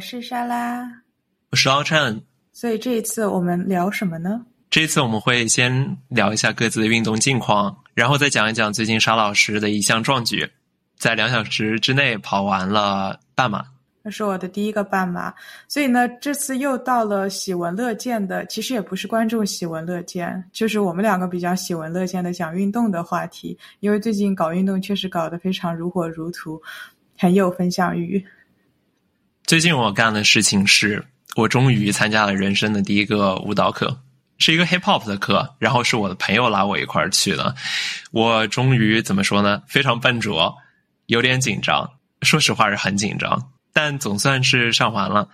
[0.00, 0.90] 是莎拉，
[1.50, 2.18] 我是奥琛。
[2.52, 4.40] 所以这一次我们聊什么呢？
[4.70, 10.48] 这一次我们会先聊一下各自的运动近况，然后再讲一讲最近沙老师的一项壮举，
[10.96, 13.62] 在两小时之内跑完了半马。
[14.02, 15.34] 那是我的第一个半马，
[15.68, 26.58] 所以呢，这次又到了喜闻乐见的，其实也不是观众喜闻乐见，就是我们两个比较喜闻乐见的讲运动的话题，因为最近搞运动确实搞得非常如火如荼，
[27.18, 28.24] 很有分享欲。
[29.50, 31.04] 最近我干的事情是，
[31.34, 34.00] 我终于参加了人生的第一个舞蹈课，
[34.38, 37.52] 是一个 hip hop 的课，然后是我的朋友拉我一块儿去的。
[38.12, 39.60] 我终于怎么说呢？
[39.66, 40.54] 非常笨拙，
[41.06, 41.90] 有点紧张，
[42.22, 45.28] 说实话是很紧张，但总算是上完了，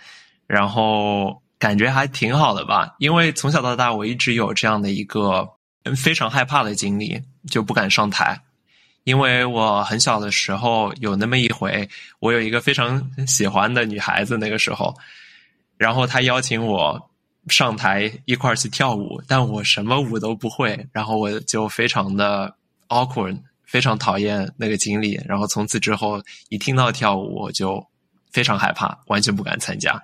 [0.46, 2.94] 然后感觉还挺好的吧。
[2.98, 5.46] 因为从小到大我一直有这样的一个
[5.94, 8.40] 非常害怕的经历，就不敢上台。
[9.06, 14.92] 因为我很小的时候有那么一回，我有一个非常喜欢的女孩子，那个时候，
[15.76, 17.00] 然后她邀请我
[17.46, 22.52] 上台一块儿去跳舞，但我什么舞都不会，然后我就非常的
[22.88, 27.80] awkward，非常讨厌那个经历，然后从此之后一听到跳舞我就
[28.32, 30.02] 非常害怕，完全不敢参加。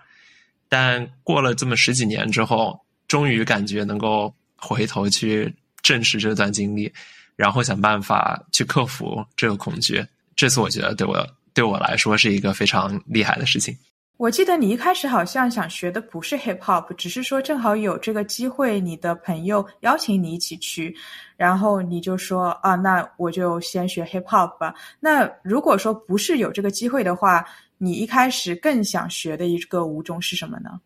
[0.69, 6.93] 但过了这么十几年之后，终于感觉能够回头去正视这段经历。
[7.37, 10.05] 然后想办法去克服这个恐惧，
[10.37, 13.77] 这次我觉得对我对我来说是一个非常厉害的事情。
[14.19, 20.95] 我记得你一开始好像想学的不是 hip hop，只是说正好有这个机会，你的朋友邀请你一起去，
[21.37, 24.73] 然后你就说啊，那我就先学 hip hop 吧。
[25.01, 27.45] 那如果说不是有这个机会的话，
[27.79, 30.81] 你一开始更想学的一个舞种是什么呢？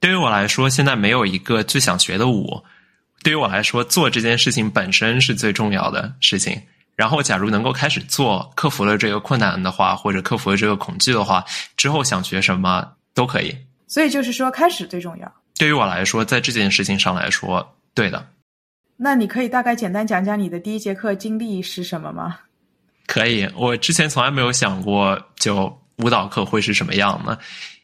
[0.00, 2.62] 对于我来说，现在没有一个最想学的舞。
[3.28, 6.58] 对于我来说，做这件事情本身是最重要的事情。
[6.96, 11.44] 然后，假如能够开始做，克服了这个困难的话，或者克服了这个恐惧的话，
[11.76, 13.54] 之后想学什么都可以。
[13.86, 15.30] 所以，就是说，开始最重要。
[15.58, 18.26] 对于我来说，在这件事情上来说，对的。
[18.96, 22.38] 那你可以大概简单讲讲你的第一节课经历是什么吗？
[23.06, 23.46] 可以。
[23.54, 27.36] 我之前从来没有想过，就舞蹈课会是什么样呢？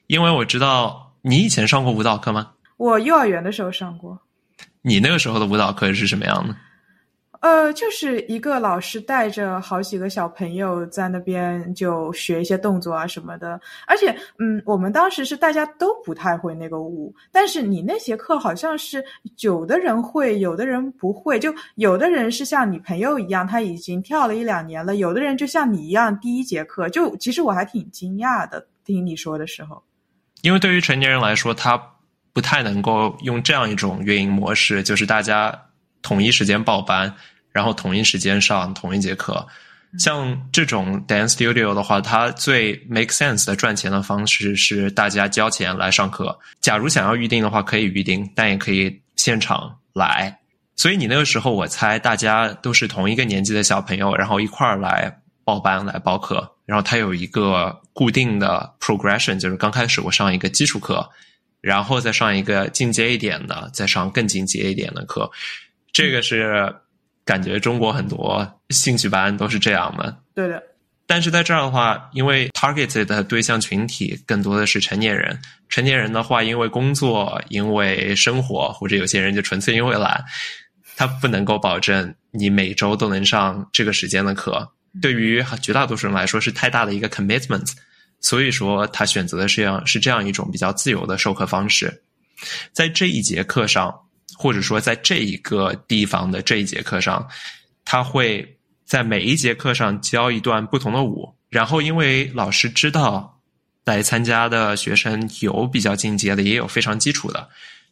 [0.06, 2.52] 因为我知道你以前上过舞蹈课吗？
[2.78, 4.18] 我幼儿园的时候上过。
[4.86, 6.54] 你那个时候的舞蹈课是什么样的？
[7.40, 13.58] 呃，就是一个老师带着好几个小朋友在那边就学一些动作啊什么的。
[13.86, 19.02] 而且，嗯，我们当时是大家都不太会那个舞，但是你那节课好像是
[19.40, 21.38] 有的人会，有的人不会。
[21.38, 29.82] 就有的人是像你朋友一样，他已经跳了一两年了；有的人就像你一样，第一节课就其实我还挺惊讶的，听你说的时候。
[30.42, 31.93] 因为对于成年人来说，他。
[32.34, 35.58] 不太能够用这样一种运营模式，就是大家
[36.02, 37.14] 统一时间报班，
[37.52, 39.46] 然后统一时间上同一节课。
[40.00, 46.36] 像这种 dance studio 的话，它最 make sense 的赚钱的方式是大家交钱来上课。
[46.60, 50.36] 假如想要预定的话，可以预定，但也可以现场来。
[50.74, 56.56] 所以你那个时候，我猜大家都是同一个年纪的小朋友，然后一块儿来报班来报课。
[56.66, 61.08] 然后它有一个固定的 progression，就是刚开始我上一个基础课。
[61.64, 65.30] 然后再上一个进阶一点的，再上更进阶一点的课，
[65.92, 66.70] 这个是
[67.24, 70.14] 感觉中国很多兴趣班都是这样的。
[70.34, 70.62] 对的。
[71.06, 80.22] 但是在这儿的话，因为 target 的对象群体更多的是成年人，成年人的话，因为工作、因为生活，或者有些人就纯粹因为懒，
[80.96, 84.70] 他不能够保证你每周都能上这个时间的课。
[85.00, 87.72] 对于绝大多数人来说，是太大的一个 commitment。
[88.24, 92.02] 所以说，他选择的是这样是这样一种比较自由的授课方式，
[92.72, 93.94] 在这一节课上，
[94.34, 97.28] 或者说在这一个地方的这一节课上，
[97.84, 103.38] 他会在每一节课上教一段不同的舞，然后因为老师知道
[103.84, 107.46] 来参加的学生有比较进阶的，也有非常基础的，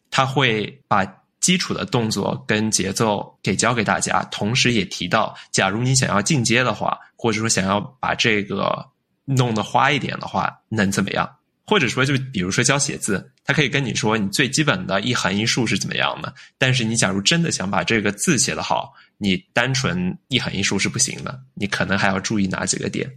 [0.09, 1.05] 他会把
[1.41, 8.83] 基础的动作跟节奏给教给大家，同时也提到，假如你想要进阶的话，或者说想要把这个。
[9.25, 11.29] 弄得花一点的话，能怎么样？
[11.65, 16.33] 或者说，就比如说教写字，他可以跟你说你最基本的一横一竖是怎么样的。
[16.57, 23.09] 但是你假如真的想把这个字写得好，你单纯一横一竖是不行的，你可能还要注意哪几个点。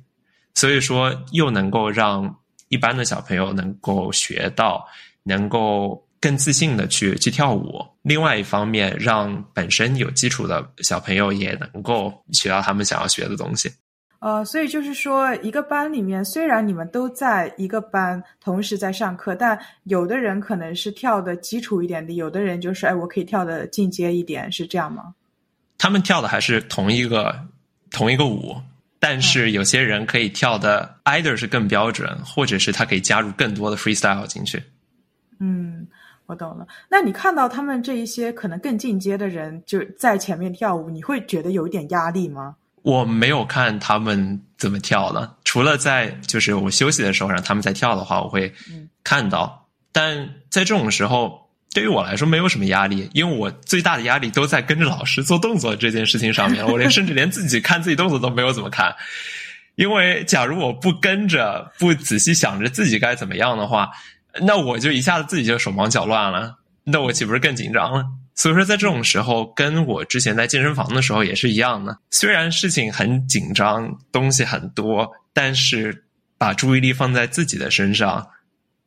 [0.55, 2.39] 所以说，又能够让
[2.69, 4.87] 一般的小朋友能够学到，
[5.25, 7.85] 能够更自信的去去跳舞。
[8.03, 13.69] 另外一方面，让本身有基础的小朋友也能够学到他们想要学的东西。
[14.19, 25.15] 呃，所以就是说，一个班里面，虽然你们都在一个班，同时在上课，但有的人可能是跳的基础一点的，有的人就是，哎，我可以跳的进阶一点，是这样吗？
[25.79, 27.39] 他们跳的还是同一个
[27.91, 28.57] 同一个舞。
[28.99, 34.61] 但是有些人可以跳的 either 是更标准，或者是他可以加入更多的 freestyle 进去。
[35.39, 35.87] 嗯，
[36.25, 36.67] 我懂了。
[36.89, 42.57] 那你看到他们这一些可能更进阶的人就在前面跳舞，你会觉得有一点压力吗？
[42.87, 48.55] 我没有看他们怎么跳的，除了在就是我休息的时候让他们在跳的话，我会
[49.03, 49.67] 看到。
[49.91, 50.17] 但
[50.51, 56.65] 在这种时候，对于我来说没有什么压力，因为我最大的压力都在跟着老师做动作这件事情上面。
[56.71, 58.95] 我连甚至连自己看自己动作都没有怎么看，
[59.75, 63.91] 因为假如我不跟着，不仔细想着自己该怎么样的话，
[64.43, 66.55] 那我就一下子自己就手忙脚乱了，
[66.85, 68.05] 那我岂不是更紧张了？
[68.37, 71.99] 所以说，在这种时候，跟我之前在健身房的时候也是一样的。
[72.11, 76.05] 虽然事情很紧张，东西很多，但是
[76.37, 78.27] 把注意力放在自己的身上，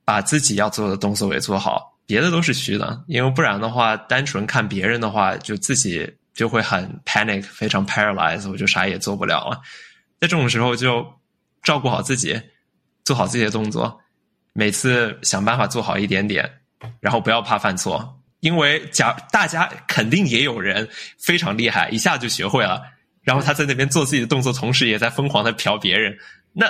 [0.05, 3.03] 把自己要做的动作也做好，别的都是虚的。
[3.07, 9.59] 因为不然的话，单纯看别人的话，就自己就会很 panic，非常 paralyzed，我就啥也做不了了。
[10.21, 11.03] 在这种时候，就
[11.63, 12.39] 照顾好自己，
[13.03, 13.99] 做好自己的动作，
[14.53, 16.47] 每次想办法做好一点点，
[16.99, 18.18] 然后不要怕犯错。
[18.39, 20.87] 因为假大家肯定也有人
[21.17, 22.81] 非常厉害，一下就学会了，
[23.21, 26.17] 然后他在那边做自己的动作，同时也在疯狂的嫖别人。
[26.53, 26.65] 那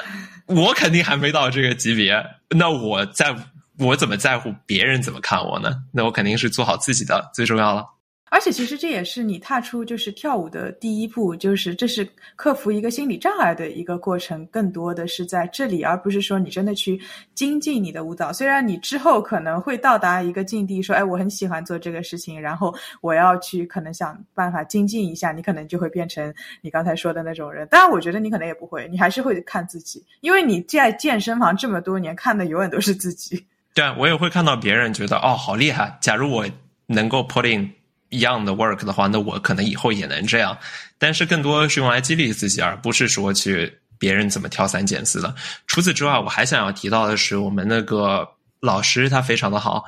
[0.45, 3.35] 我肯定还没到这个级别，那我在
[3.77, 5.83] 我怎么在乎别人怎么看我呢？
[5.93, 7.85] 那我肯定是做好自己的最重要了。
[8.31, 16.99] 而且其实这也是你踏出就是跳舞的第一步，就是这是克服一个心理障碍的一个过程，更多的是在这里，而不是说你真的去
[17.33, 18.31] 精进你的舞蹈。
[18.31, 27.67] 虽然你之后可能会到达一个境地，说哎，我很喜欢做这个事情，然后我要去可能想办法精进一下，你可能就会变成你刚才说的那种人。
[27.69, 33.43] 当然，我觉得你可能也不会，你还是会看自己，因为你在健身房这么多年，看的永远都是自己。
[33.73, 35.97] 对啊，我也会看到别人觉得哦，好厉害。
[35.99, 36.45] 假如我
[36.85, 37.78] 能够 put in。
[38.09, 40.57] 一样的 work 的话，那我可能以后也能这样。
[40.97, 45.33] 但是更多是用来激励自己，而不是说去别人怎么挑三拣四的。
[45.65, 48.27] 除此之外，我还想要提到的是，我们那个
[48.59, 49.83] 老师他非常的好，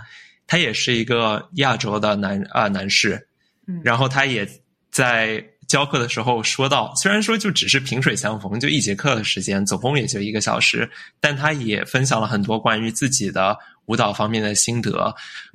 [0.47, 3.27] 他也是一个亚洲的男啊男士，
[3.83, 4.47] 然后他也
[4.89, 10.89] 在教课的时候说到，虽然说就只是萍水相逢，就一节课的时间，总共也就一个小时，
[11.19, 13.57] 但他也分享了很多关于自己的
[13.87, 15.13] 舞蹈方面的心得，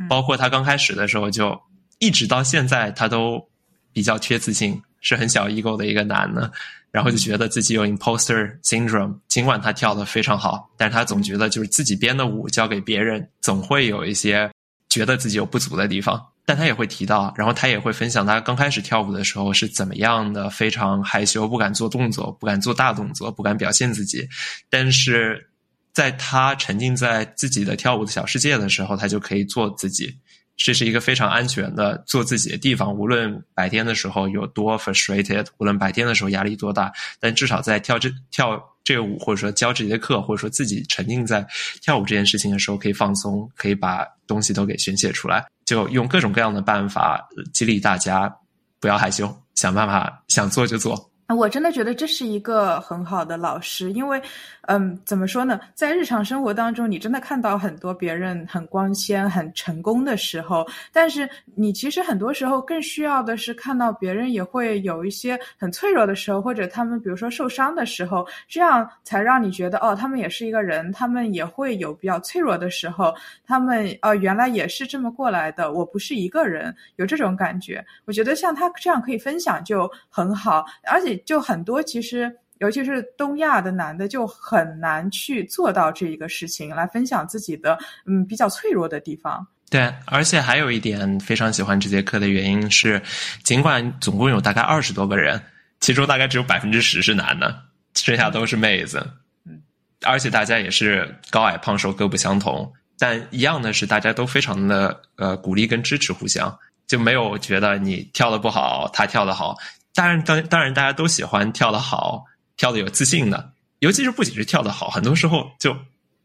[0.09, 1.59] 包括他刚开始的时候就。
[1.99, 3.49] 一直到现在，他都
[3.93, 6.51] 比较缺自信，是很小 ego 的一个男的，
[6.91, 9.19] 然后就觉得自己有 imposter syndrome。
[9.29, 14.51] 尽管他跳的非常好，但是他总觉得就是自己编的舞交给别人，总会有一些
[14.89, 16.23] 觉得自己有不足的地方。
[16.49, 24.29] 但他也会提到，然后他也会分享他刚开始跳舞的时候是怎么样的，非常害羞，不敢做动作，不敢做大动作，不敢表现自己。
[24.71, 25.51] 但是
[25.93, 30.17] 在他沉浸在自己的跳舞的小世界的时候，他就可以做自己。
[30.57, 41.47] 这是一个非常安全的做自己的地方，无论白天的时候有多 frustrated，无论白天的时候压力多大，但至少在跳这跳这个舞，或者说教这节课，或者说自己沉浸在
[41.83, 48.35] 跳舞这件事情的时候，可以放松，可以把东西都给宣泄出来，就用各种各样的办法激励大家
[48.81, 51.11] 不要害羞，想办法想做就做。
[51.37, 54.23] 我真的觉得这是一个很好的老师，因为，
[54.67, 73.13] 嗯，怎么说呢，在日常生活当中，你真的看到很多别人很光鲜、很成功的时候，但是你其实很多时候更需要的是看到别人也会有一些很脆弱的时候，或者他们比如说受伤的时候，这样才让你觉得哦，他们也是一个人，他们也会有比较脆弱的时候，
[73.45, 77.85] 他们呃原来也是这么过来的，我不是一个人，有这种感觉。
[78.05, 81.17] 我觉得像他这样可以分享就很好，而且。
[81.27, 89.47] 就很多，其实尤其是东亚的男的，就很难去做到这一个事情，来分享自己的嗯比较脆弱的地方。
[89.69, 93.03] 对，而且还有一点非常喜欢这节课的原因是，
[93.43, 95.43] 尽管总共有大概二十多个人，
[95.81, 97.63] 其中大概只有百分之十是男的，
[97.95, 99.05] 剩下都是妹子。
[99.45, 99.61] 嗯，
[100.05, 109.57] 而且大家也是高矮胖瘦各不相同，但一样的是，大家都非常的呃鼓励跟支持互相，就没有觉得你跳的不好，他跳的好。
[109.93, 112.25] 当然，当当然，大家都喜欢跳的好、
[112.57, 113.53] 跳的有自信的。
[113.81, 115.77] 尤其是不仅是跳得好，很多时候就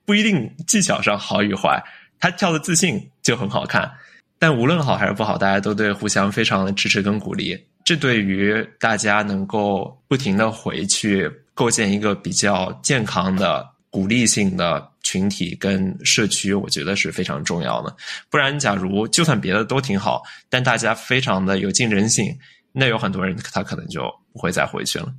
[0.06, 1.84] 不一定技巧上好与坏，
[2.20, 3.92] 他跳的自信就很好看。
[4.40, 7.58] 但无论好还是不好，大家都对互相非常的支持跟鼓励。
[7.84, 17.96] 这对于大家能够不停的回去构建一个比较健康的鼓励性的群体跟社区，我觉得是非常重要的。
[18.30, 22.36] 不然，假如就算别的都挺好，但大家非常的有竞争性。
[22.72, 25.14] 那有很多人，他可能就不会再回去了。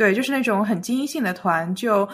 [0.00, 2.08] 对，就是那种很精英性的团，就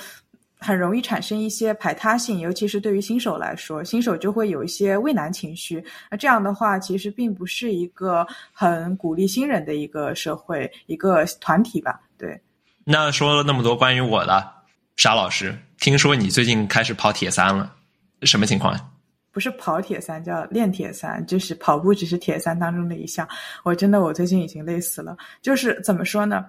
[0.59, 5.81] 很容易产生一些排他性，尤其是对于新手来说，新手就会有一些畏难情绪。
[6.11, 12.00] 那这样的话，其实并不是一个很鼓励新人的一个社会、一个团体吧？
[12.19, 12.37] 对。
[12.83, 14.52] 那说了那么多关于我的，
[14.97, 17.73] 沙老师，听说你最近开始跑铁三了，
[18.23, 18.76] 什么情况？
[19.31, 23.28] 不是跑铁三，叫练铁三，就是跑步只是铁三当中的一项。
[23.62, 25.16] 我真的，我最近已经累死了。
[25.40, 26.47] 就是怎么说呢？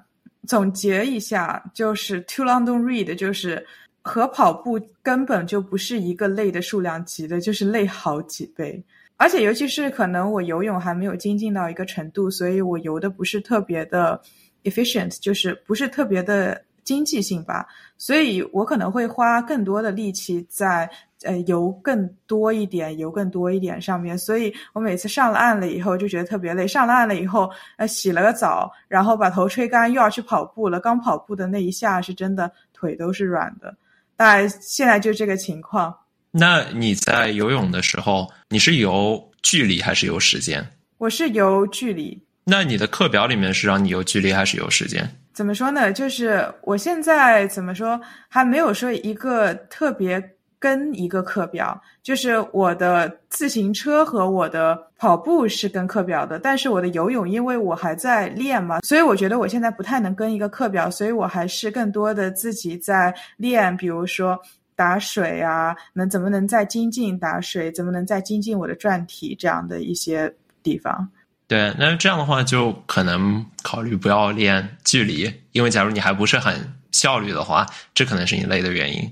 [0.47, 3.63] 总结一下，就是 too long don't read，就是
[4.01, 8.83] 和跑步根本就不是一个累的数量级的，就是累好几倍。
[9.17, 14.21] 而且尤其是可能我游泳还没有精进到一个程度，所以我游的不是特别的
[14.63, 17.67] efficient，就是不是特别的经济性吧。
[17.97, 20.89] 所以我可能会花更多的力气在。
[21.23, 26.67] 呃，游更多一点，游更多一点上面，所以我每次上了岸了以后就觉得特别累。
[26.67, 30.79] 上了岸了以后，呃，洗了个澡，然后把头吹干，又要去跑步了。
[30.79, 33.75] 刚跑步的那一下是真的腿都是软的，
[34.15, 35.91] 大概现在就这个情况。
[36.29, 40.63] 那你在游泳的时候，你是游距离还是游时间？
[40.99, 42.21] 我是游距离。
[42.43, 45.09] 那你的课表里面是让你游距离还是游时间？
[45.37, 45.93] 怎么说呢？
[45.93, 50.33] 就是我现在怎么说，还没有说一个特别。
[50.59, 64.35] 跟一个课表，就是我的自行车和我的跑步是跟课表的，但是我的游泳，因为我还在练嘛，所以我觉得我现在不太能跟一个课表，所以我还是更多的自己在练，比如说
[64.75, 71.07] 打水啊，能怎么能再精进打水，怎么能再精进我的转体这样的一些地方。
[71.47, 79.09] 对，那这样的话就可能考虑不要练距离，因为假如你还不是很效率的话，这可能是你累的原因。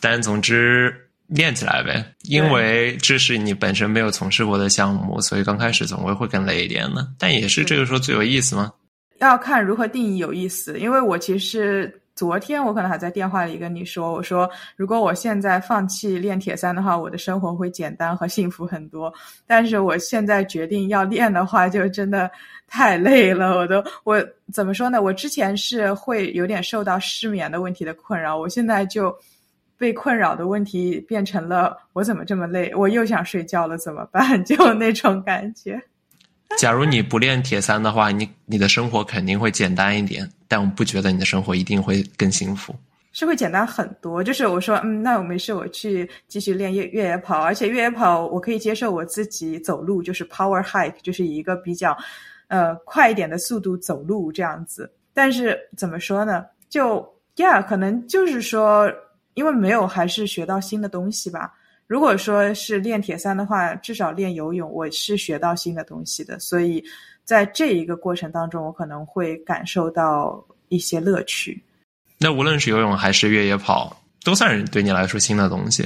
[0.00, 0.94] 但总之
[1.26, 7.08] 练起来呗，因为这是你本身没有从事过的项目，所以刚开始总归会更累一点的。
[7.18, 8.72] 但也是这个时候最有意思吗？
[9.18, 10.78] 要看如何定义有意思。
[10.78, 19.12] 因为我其实昨天我可能还在电话里跟你说，我说如果我现在放弃练铁三的话，我的生活会简单和幸福很多。
[19.46, 22.28] 但是我现在决定要练的话，就真的
[22.66, 23.58] 太累了。
[23.58, 24.20] 我都我
[24.52, 25.00] 怎么说呢？
[25.00, 29.16] 我之前是会有点受到失眠的问题的困扰，我现在就。
[29.78, 32.74] 被困扰的问题变成了我怎么这么累？
[32.74, 34.22] 我又想睡觉了，怎么办？
[34.42, 35.78] 就那种感觉。
[36.58, 42.74] 假如你不练铁三的话，你你的生活肯定会简单一点，但我不觉得你的生活一定会更幸福。
[43.12, 44.22] 是会简单很多。
[44.22, 51.96] 就是我说，嗯，那我没事，我去继续练越越野跑，而且越野跑我可以接受我自己走路，就是 power hike，就是以一个比较
[52.48, 54.90] 呃快一点的速度走路这样子。
[55.12, 56.44] 但是怎么说呢？
[56.68, 57.02] 就
[57.36, 58.90] yeah，可能就是说。
[59.34, 61.52] 因为没有，还是学到新的东西吧。
[61.86, 66.38] 如果说是练铁三的话，至少练游泳，我是学到新的东西的。
[66.40, 66.82] 所以
[67.22, 71.62] 在这一个过程当中，我可能会感受到一些乐趣。
[72.18, 75.84] 那无论是游泳还是越野跑，都算是对你来说新的东西。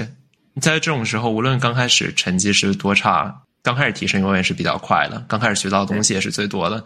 [0.61, 6.83] 在这种时候，无论刚开始成绩是多差，刚开始提升永远是比较快的，刚开始学到的东西也是最多的。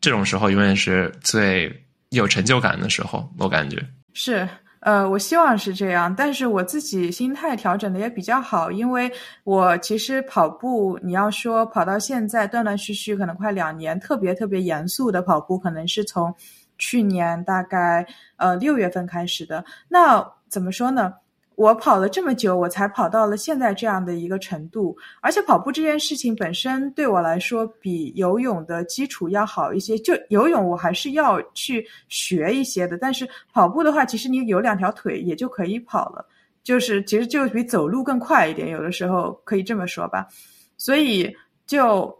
[0.00, 1.72] 这种时候永远是最
[2.08, 3.80] 有成就感的时候，我感觉
[4.12, 4.48] 是。
[4.80, 9.12] 呃，我希望是这样，但是我自己心态调整的也比较好，因为
[9.44, 16.34] 我其实跑步，你要说跑到现在断断续续，可能快两年，特别特别严肃的跑步，可能是从
[16.78, 18.06] 去年大概
[18.36, 19.62] 呃六月份开始的。
[19.88, 21.12] 那怎么说呢？
[21.60, 24.96] 我跑了这么久，我才跑到了现在这样的一个程度。
[25.20, 29.98] 而且跑步这件事情本身对我来说，比游泳的基础要好一些。
[29.98, 32.96] 就游泳，我还是要去学一些的。
[32.96, 36.24] 但是跑步的话，其实你有两条腿也就可以跑了，
[36.64, 38.70] 就是其实就比走路更快一点。
[38.70, 40.26] 有的时候可以这么说吧。
[40.78, 41.30] 所以
[41.66, 42.10] 就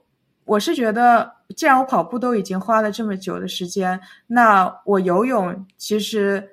[0.44, 6.46] 我是觉得，既然我跑步都已经花了这么久的时间，那我游泳其实。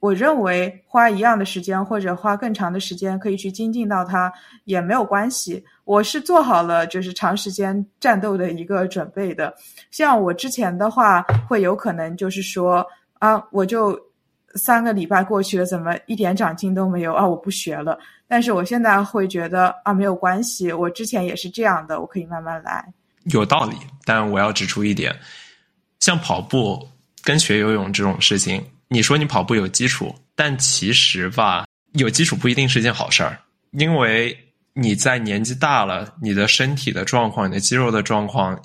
[0.00, 4.32] 我认为花一样的时间或者花更长的时间可以去精进到它
[4.64, 5.64] 也没有关系。
[5.84, 9.52] 我是做好了就是长时间战斗的一个准备的。
[9.90, 12.86] 像我之前的话，会有可能就是说
[13.18, 13.98] 啊，我就
[14.54, 17.26] 三个礼拜过去了，怎么一点长进都没有啊？
[17.26, 17.98] 我不学了。
[18.28, 22.84] 但是我现在会觉得啊，没有关系，我之前也是这样的，我可以慢慢来。
[23.24, 25.14] 有道理，但我要指出一点，
[25.98, 26.86] 像跑步
[27.24, 28.64] 跟学游泳这种事情。
[28.88, 33.38] 你说你跑步有基础，但其实吧，有基础不一定是件好事儿，
[33.72, 34.36] 因为
[34.72, 38.58] 你在年纪大了，你的身体的状况、你的肌肉的状况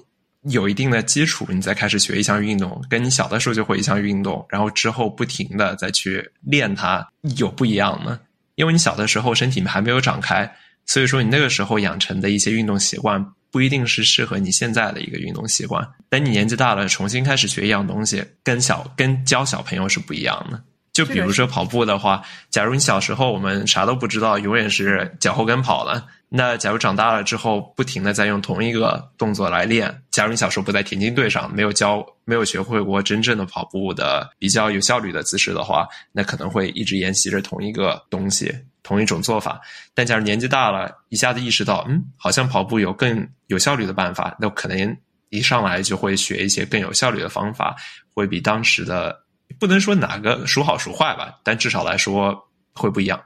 [0.43, 7.05] 有一定的基础，你再开始学一项运动，跟你小的时候就会一项运动，然后之后不停的再去练它，
[7.37, 8.19] 有不一样的。
[8.55, 10.49] 因为你小的时候身体还没有长开，
[10.85, 13.25] 所以说你那个时候养成的一些运动习惯。
[13.53, 15.87] 不一定是适合你现在的一个运动习惯。
[16.09, 20.59] 等你年纪大了，重新开始学一样东西，跟小跟教小朋友是不一样的。
[20.91, 38.53] 就比如说跑步的话，假如你小时候我们啥都不知道，永远是脚后跟跑了，那假如长大了之后，不停的在用同一个动作来练，假如你小时候不在田径队上，没有教，没有学会过真正的跑步的比较有效率的姿势的话，那可能会一直沿袭着同一个东西，
[38.83, 39.59] 同一种做法。
[39.95, 44.95] 但假如年纪大了，一下子意识到，嗯，好像跑步有更有效率的办法，那可能
[45.29, 47.75] 一上来就会学一些更有效率的方法，
[48.13, 49.17] 会比当时的
[49.59, 52.37] 不能说哪个孰好孰坏吧，但至少来说
[52.75, 53.19] 会不一样。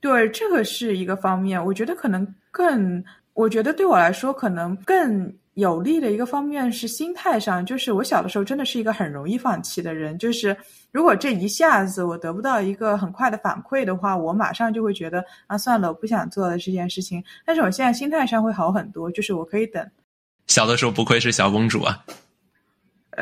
[0.00, 2.26] 对，这个是一个方面，我觉得可能。
[2.56, 3.02] 更，
[3.32, 7.66] 我觉得对我来说，可能更有利的一个方面是心态上。
[7.66, 10.16] 就是我小的时候真的是一个很容易放弃的人。
[10.16, 10.56] 就是
[10.94, 17.20] 如果这一下子我得不到一个很快的反馈的话，我马上就会觉得啊，算了，我不想做了这件事情。
[17.44, 19.84] 但是我现在心态上会好很多，就是我可以等。
[20.46, 22.04] 小的时候不愧是小公主啊，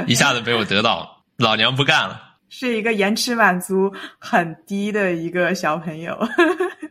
[0.07, 2.21] 一下子被我得到，老娘不干了。
[2.51, 6.15] 是一个延迟满足很低的一个小朋友。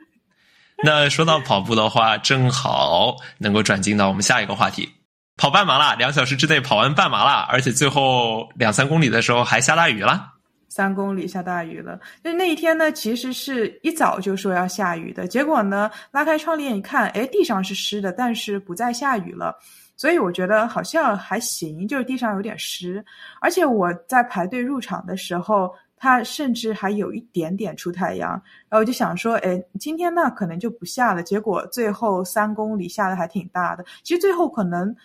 [0.83, 4.89] 那说到跑步的话，正好能够转进到我们下一个话题，
[5.37, 10.29] 跑半马啦，两小时之内跑完半马啦，而且最后两三公里的时候还下大雨了。
[10.71, 19.53] 三公里下大雨了，就那一天呢，其实是一早就说要下雨的，结果呢，拉开窗帘一看，哎，地上是湿的，但是不再下雨了，
[19.97, 23.03] 所以我觉得好像还行，就是地上有点湿，
[23.41, 25.71] 而且我在排队入场的时候。
[26.03, 31.21] 它甚至还有一点点出太阳，然后我就想说，哎，今天呢可能就不下了。
[31.21, 33.85] 结果最后三公里下的还挺大的。
[34.01, 34.95] 其实最后可能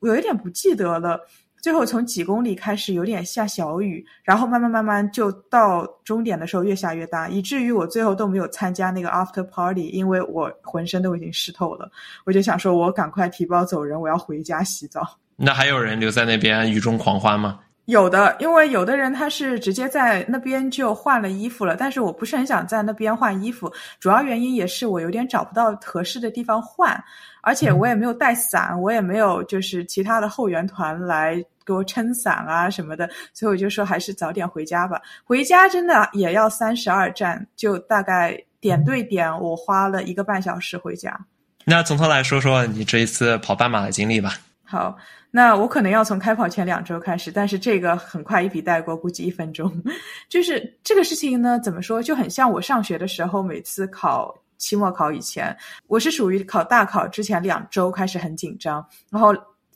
[0.00, 1.20] 我有一点不记得了，
[1.60, 11.90] 最后从几公里开始有点下小雨，然后慢慢慢慢就到终点的时候越下越大，以至于我最后都没有参加那个 after party，因为我浑身都已经湿透了。
[12.24, 15.18] 我就想说，我赶快提包走人，我要回家洗澡。
[15.36, 17.60] 那还有人留在那边雨中狂欢吗？
[17.84, 27.02] 有的，因为有的人他是直接在那边就换了衣服了，但是我不是很想在那边换衣服，主要原因也是我有点找不到合适的地方换，
[27.42, 35.00] 而且我也没有带伞，我也没有就是其他的后援团来给我撑伞啊什么的，所以我就说还是早点回家吧。
[35.24, 41.18] 回家真的也要三十二站，就大概点对点，我花了一个半小时回家。
[41.64, 44.34] 那从头来说说你这一次跑半马的经历吧。
[44.64, 44.96] 好。
[45.30, 49.70] 那我可能要从开跑前两周开始，但是这个很快一笔带过，估计一分钟。
[50.26, 59.34] 就是这个事情呢，怎么说就很像我上学的时候，每次考期末考以前，我是属于考大考之前两周开始很紧张，然后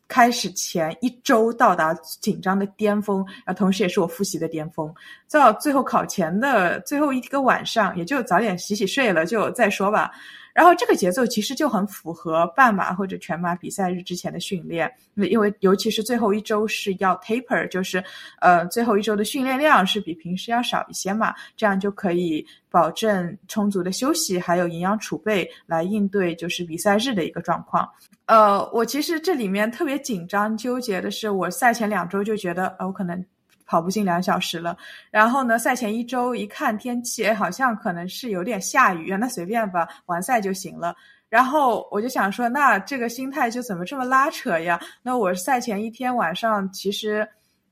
[0.09, 4.93] 开始前一周到达紧张的巅峰，啊，同时也是我复习的巅峰。
[5.31, 10.11] 到最后考前的最后一个晚上，也就早点洗洗睡了，就再说吧。
[10.55, 18.03] 然后这个节奏其实就很符合半马或者全马比赛日之前的训练，那因为尤其是最后一周是要 taper，就是
[18.41, 27.89] 呃最后一周的训练量是比平时要少一些嘛，这样就可以保证充足的休息还有营养储备来应对就是比赛日的一个状况。
[28.27, 33.25] 呃，我其实这里面特别紧张纠结的是，我赛前两周就觉得呃我可能。
[33.73, 34.77] 跑不进两小时了，
[35.11, 35.59] 然后呢？
[35.59, 40.95] 赛前一周一看天气，哎，好像可能是有点下雨，那随便吧，完赛就行了。
[41.31, 44.79] 然后我就想说，那这个心态就怎么这么拉扯呀？
[45.03, 47.27] 那我赛前一天晚上，其实，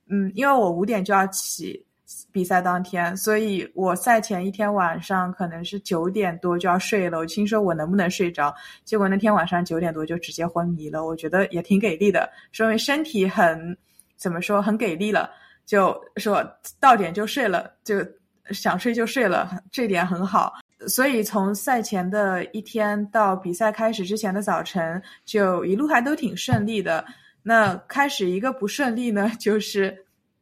[0.09, 1.85] 嗯，因为我五点就要起
[2.33, 7.19] 比赛当天，所以我赛前一天晚上可能是九点多就要睡了。
[7.19, 8.55] 我听说我能不能睡着，
[8.87, 11.05] 结果那天晚上九点多就直接昏迷了。
[11.05, 13.77] 我觉得也挺给力的，说明身体很
[14.17, 15.31] 怎么说，很给力了。
[15.71, 16.45] 就说
[16.81, 18.05] 到点就睡了，就
[18.51, 20.55] 想睡就睡了，这点很好。
[20.89, 27.05] 所以从赛前的一天到比赛开始之前的早晨，就一路还都挺顺利的。
[27.41, 29.97] 那开始一个不顺利呢，就是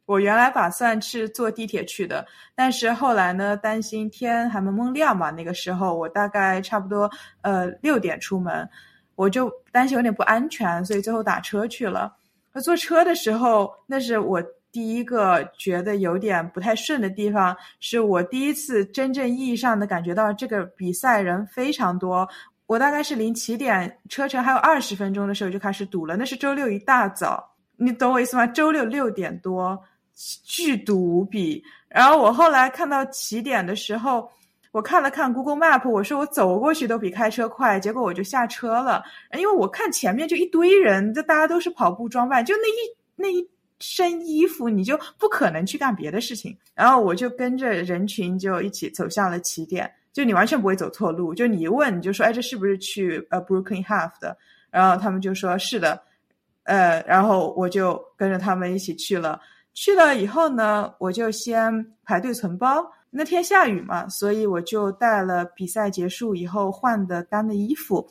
[0.07, 7.07] 我原来打算是坐地铁去的，但是后来呢，担心天还没蒙亮嘛，那个时候我大概差不多
[7.41, 8.67] 呃六点出门，
[9.13, 12.15] 我就担心有点不安全，所以最后打车去了。
[12.51, 14.43] 那坐车的时候，那是我。
[14.71, 22.27] 第一个觉得有点不太顺的地方，是我第一次真正意义上的感觉到这个比赛人非常多。
[22.67, 27.43] 我大概是离起点车程还有二十分钟的时候就开始堵了，那是周六一大早，
[27.77, 28.45] 你懂我意思吗？
[28.45, 29.75] 周六六点多，
[30.43, 31.63] 巨堵无比。
[31.87, 34.29] 然后我后来看到起点的时候，
[34.71, 39.03] 我看了看 Google Map，我说我走过去都比开车快，结果我就下车了，
[39.35, 43.49] 因为我看前面就一堆人，就大家都是跑步装扮，就那一那一。
[43.79, 54.37] 身衣服你就不可能去干别的事情，然后我就跟着人群就一起走向了起点，就你完全不会走错路，就你一问你就说，哎，这是不是去呃 Brooklyn Half 的？
[54.69, 56.01] 然后他们就说是的，
[56.63, 59.41] 呃，然后我就跟着他们一起去了。
[59.73, 62.85] 去了以后呢，我就先排队存包。
[63.11, 68.07] 那天下雨嘛，所以我就带了比赛结束以后换的干的衣服。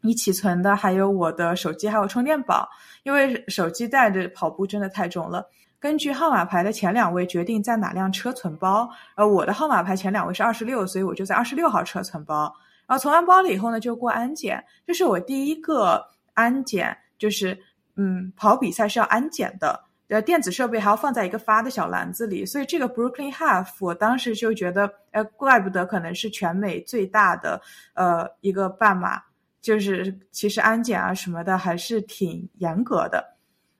[0.00, 2.68] 你起存的还有我的手机，还有充电宝，
[3.02, 5.48] 因为手机带着跑步真的太重了。
[5.80, 12.52] 根据号码牌的前两位决定在哪辆车存包，呃，我的号码牌前两位是二十六，所以我就在二十六号车存包。
[12.86, 17.56] 然后存完包了以后呢，就过安检，这是我第一个安检，就是
[17.96, 27.60] 嗯，跑比赛是要安检的，呃，电子设备还要放在一个发的小篮子里，所以这个 Brooklyn Half 我当时就觉得，呃，怪不得可能是全美最大的
[27.94, 29.22] 呃一个半马，
[29.68, 33.22] 就是其实安检啊什么的还是挺严格的。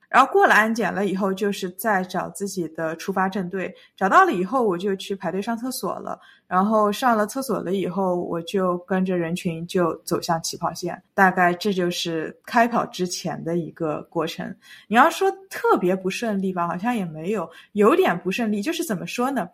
[0.06, 3.74] 然后过了安检了以后，就是在找自己的出发正队。
[3.96, 6.20] 找到了以后，我就去排队上厕所了。
[6.46, 11.02] 然后上了厕所了以后，我就跟着人群就走向起跑线。
[11.14, 14.54] 大概这就是开跑之前的一个过程。
[14.88, 18.60] 你要说特别不顺利吧，好像也没有，有点不顺利。
[18.60, 19.48] 就是怎么说呢，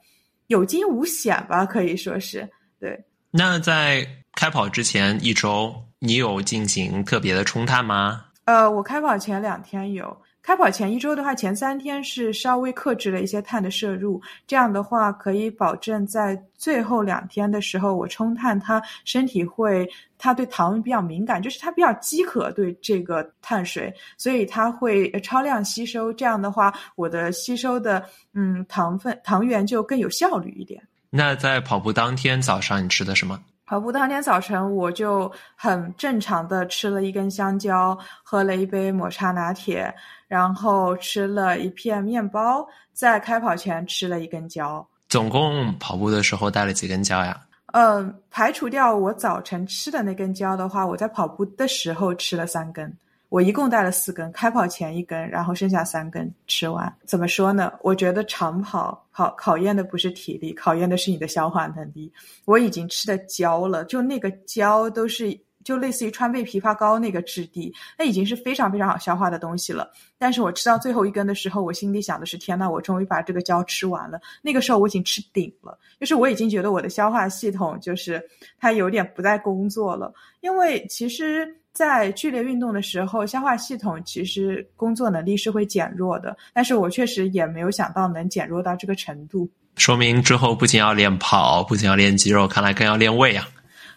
[0.49, 2.49] 有惊无险吧，可以说是
[2.81, 3.05] 对。
[3.37, 8.27] 那在开跑之前一周，你有进行特别的冲碳吗？
[8.45, 10.17] 呃，我开跑前两天有。
[10.41, 19.85] 开跑前一周的话，前三天是稍微克制了一些碳的摄入，这样的话可以保证在最后两天的时候，我冲碳，它身体会，
[20.17, 26.13] 它对糖比较敏感，就是它比较饥渴对这个碳水，所以它会超量吸收。
[26.13, 30.81] 这样的话，我的吸收的嗯糖分糖原就更有效率一点。
[31.17, 33.39] 那在跑步当天早上，你吃的什么？
[33.67, 39.95] 跑步当天早晨，我就很正常的吃了一根香蕉，喝了一杯抹茶拿铁。
[40.27, 44.85] 然后吃了一片面包，在开跑前吃了一根蕉。
[45.09, 47.41] 总共跑步的时候带了几根蕉呀？
[47.73, 52.93] 嗯，排除掉我早晨吃的那根蕉的话，我在跑步的时候吃了三根。
[53.35, 56.95] 我一共带了四根，开跑前一根，然后剩下三根吃完。
[57.05, 57.73] 怎么说呢？
[57.83, 62.13] 我觉得长跑考考验的不是体力，考验的是你的消化能力。
[62.45, 65.37] 我已经吃的焦了，就那个焦都是。
[65.65, 69.91] 就类似于川贝枇杷膏那个质地，那已经是非常非常好消化的东西了。
[70.19, 74.21] 但是我吃到最后一根的时候，我心里想的是：天呐，我终于把这个胶吃完了。
[74.43, 78.23] 那个时候我已经吃顶了，就是我已经觉得我的消化系统就是
[78.59, 80.13] 它有点不在工作了。
[80.43, 86.35] 因为其实，在剧烈运动的时候，消化系统其实工作能力是会减弱的。
[86.53, 89.47] 但是我确实也没有想到能减弱到这个程度。
[89.77, 93.47] 说明之后不仅要练跑，不仅要练肌肉，看来更要练胃啊。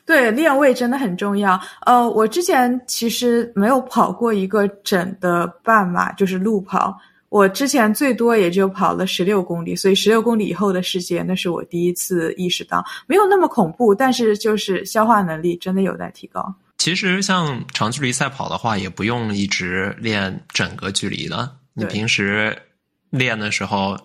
[0.07, 1.59] 对，练胃真的很重要。
[1.85, 6.97] 呃，我之前其实没有跑过一个整的半马，就是路跑。
[7.29, 16.55] 我之前最多也就跑了十六公里，所以十六公里以后的世界，那是我第一次意识到没有那么恐怖，但是就是消化能力真的有待提高。
[16.77, 22.61] 其实像长距离赛跑的话，也不用一直练整个距离的，你平时
[23.09, 23.97] 练的时候。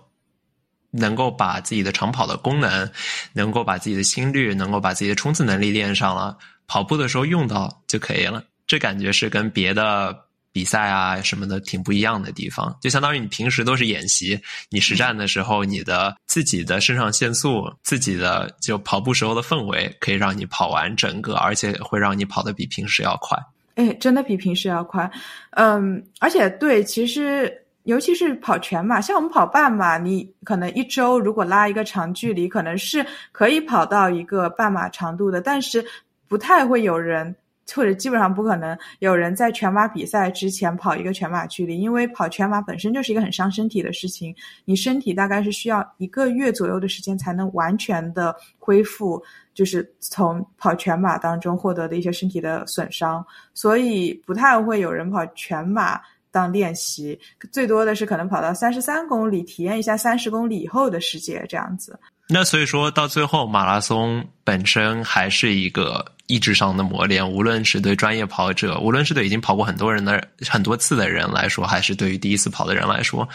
[0.95, 2.91] 能够把自己的长跑的功能，
[3.33, 8.45] 能够把自己的心率，能够把自己的冲刺能力练上了，跑步的时候用到就可以了。
[8.67, 10.15] 这感觉是跟别的
[10.53, 12.77] 比赛啊什么的挺不一样的地方。
[12.81, 23.39] 就相当于你平时都是演习，你实战的时候，你的自己的肾上腺素，自己的就跑步时候的氛围，可以让你跑完整个，而且会让你跑得比平时要快。
[23.75, 25.11] 哎，真的比平时要快。
[25.53, 27.59] 嗯，而且对，其实。
[27.85, 35.85] 尤其是跑全马，像我们跑半马，你可能一周如果拉一个长距离，可能是可以跑到一个半马长度的，但是
[36.29, 37.35] 不太会有人，
[37.75, 49.23] 或者基本上不可能有人在全马比赛之前跑一个全马距离，因为跑全马本身就是一个很伤身体的事情，你身体大概是需要一个月左右的时间才能完全的恢复，
[49.55, 56.01] 就是从跑全马当中获得的一些身体的损伤，所以不太会有人跑全马。
[56.35, 57.21] 当练习
[57.51, 61.95] 最多的是可能跑到三十三公里，体验一下三十公里以后的世界这样子。
[62.27, 73.29] 那所以说到最后，马拉松本身还是一个意志上的磨练，无论是对专业跑者，无论是对已经跑过很多人的很多次的人来说，还是对于第一次跑的人来说，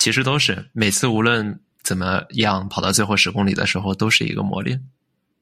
[0.00, 4.82] 其实都是每次无论怎么样跑到最后十公里的时候，都是一个磨练。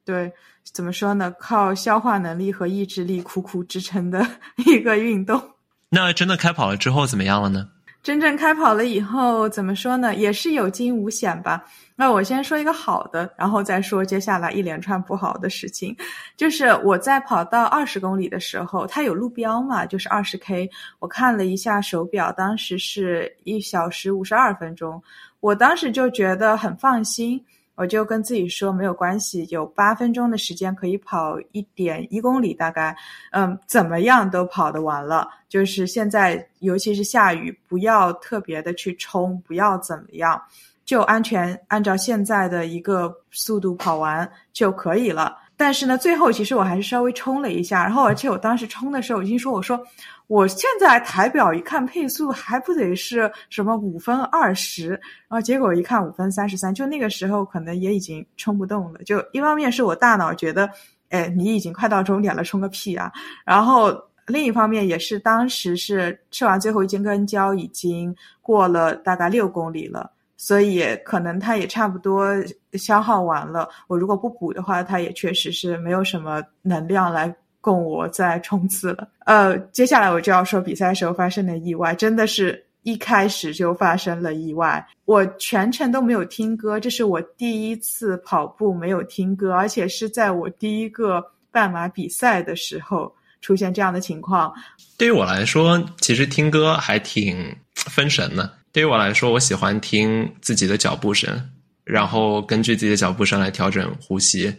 [0.04, 0.30] 对，
[0.70, 1.32] 怎么说呢？
[1.40, 4.26] 靠消化能力和意志力苦苦支撑的
[4.66, 5.42] 一个运动。
[5.88, 7.68] 那真的开跑了之后怎么样了呢？
[8.06, 10.14] 真正开跑了以后，怎么说呢？
[10.14, 11.64] 也是有惊无险吧。
[11.96, 15.92] 那我先说一个好的，然后再说接下来一连串不好的事情。
[16.36, 20.70] 就是我在跑到二十公里的时候，它有路标嘛，就是二十 K。
[21.00, 25.02] 我看了一下手表，当时是一小时五十二分钟。
[25.40, 27.44] 我当时就觉得很放心。
[27.74, 32.96] 我就跟自己说没有关系，有八分钟的时间可以跑一点一公里，大概，
[33.32, 35.28] 嗯，怎么样都跑得完了。
[35.48, 40.40] 就是现在，尤其是下雨，不要特别的去冲，不要怎么样，
[40.84, 45.36] 就安全按照现在的一个速度跑完就可以了。
[45.58, 49.80] 但是呢，最后其实我还是稍微冲了一下，然后而且我当时冲的时候，我已经说我说
[50.26, 59.02] 我现在台表一看配速还不得是什么五分二十，然后结果一看五分三十三，就那个时候可能也已经冲不动了。
[59.04, 60.68] 就一方面是我大脑觉得，
[61.08, 63.10] 哎，你已经快到终点了，冲个屁啊！
[63.46, 70.10] 然后另一方面也是当时是吃完最后一根胶已经过了大概六公里了。
[70.38, 72.28] 所以可能它也差不多
[72.74, 73.66] 消耗完了。
[73.88, 79.08] 我如果不补的话，它也确实是没有什么能量来供我再冲刺了。
[79.20, 84.86] 呃，接下来我就要说比赛时候发生的意外，真的是一开始就发生了意外。
[85.06, 93.10] 我全程都没有听歌，这是我第一次跑步没有听歌，而且是在我第一个半马比赛的时候
[93.46, 94.52] 出现这样的情况。
[94.98, 98.52] 对于我来说，其实听歌还挺分神的。
[98.72, 101.48] 对于我来说，我喜欢听自己的脚步声，
[101.84, 104.52] 然后根据自己的脚步声来调整呼吸，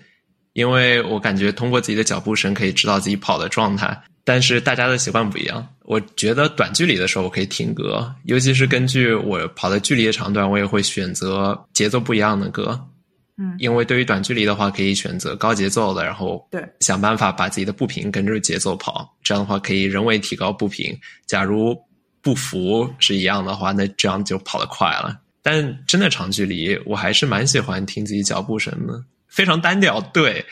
[0.53, 4.01] 因为我感觉通过自己的脚步声可以知道自己跑的状态。
[4.23, 12.79] 但是大家的习惯不一样，我觉得短距离的时候我可以听歌，尤其是根据我跑的距离的长短，我也会选择节奏不一样的歌。
[13.37, 20.97] 嗯，因为对于短距离的话，可以选择高节奏的，然后对想办法把自己的步频跟着节奏跑，这样的话可以人为提高步频。
[21.25, 21.77] 假如
[22.21, 25.21] 步幅是一样的话，那这样就跑得快了。
[25.43, 30.43] 但真的长距离，我还是蛮喜欢听自己脚步声的，非常单调，对，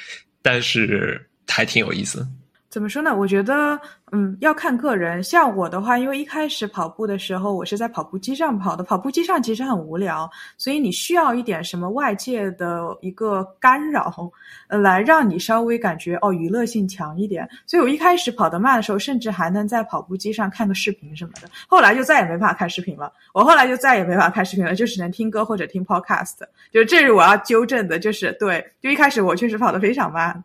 [0.41, 2.25] 但是还挺有意思。
[2.75, 3.15] 怎么说呢？
[3.15, 3.79] 我觉得，
[4.11, 5.23] 嗯，要看个人。
[5.23, 8.83] 像我的话，因为一开始跑步的时候，我是在跑步机上跑的。
[8.83, 14.29] 跑步机上其实很无聊，所以你需要一点什么外界的一个干扰，
[14.67, 17.47] 呃，来让你稍微感觉哦娱乐性强一点。
[17.65, 21.47] 所以我一开始跑得慢的时候，甚至还能在跑步机上看个视频什么的。
[21.69, 23.09] 后来就再也没法看视频了。
[23.33, 26.39] 我后来就再也没法看视频了，就只能听歌或者听 podcast。
[26.73, 30.43] 就这是我要纠正的，就是对，就一开始我确实跑得非常慢。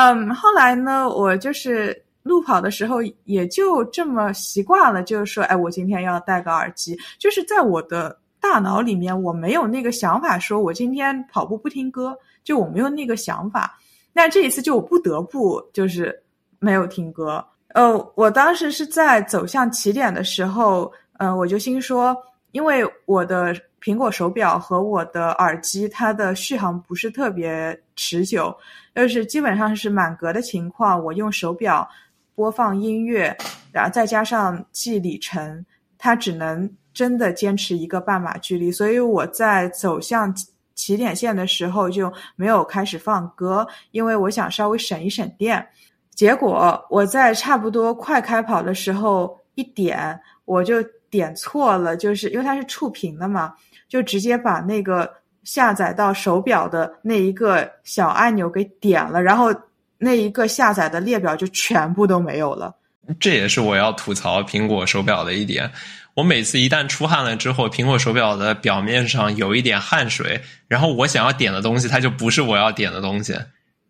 [0.00, 13.76] 嗯，后来呢，我就是路跑的时候也就这么习惯了，就是说，哎，我今天要戴个耳机，就是在我的大脑里面，我没有那个想法，说我今天跑步不听歌，就我没有那个想法。
[14.12, 16.16] 那这一次就我不得不就是
[16.60, 17.44] 没有听歌。
[17.74, 22.16] 呃，我当时是在走向起点的时候，嗯，我就心说，
[22.52, 28.56] 因为我的苹果手表和我的耳机，它的续航不是特别持久。
[28.94, 31.88] 就是基本上是满格的情况，我用手表
[32.34, 33.36] 播放音乐，
[33.70, 35.64] 然后再加上记里程，
[35.96, 38.72] 它只能真的坚持一个半马距离。
[38.72, 40.34] 所以我在走向
[40.74, 45.64] 起点线的时候就没有开始放歌，因为我想稍微省一省电。
[46.10, 53.54] 结果我在差不多快开跑的时候一点，我就点错了，就是因为它是触屏的嘛，
[53.88, 55.10] 就直接把那个。
[55.44, 59.48] 下载到手表的那一个小按钮给点了，然后
[59.96, 62.74] 那一个下载的列表就全部都没有了。
[63.18, 65.70] 这也是我要吐槽苹果手表的一点。
[66.12, 73.34] 我每次一旦出汗了之后，苹果手表的表面上有一点汗水，然后我想要点的东西，它就不是我要点的东西。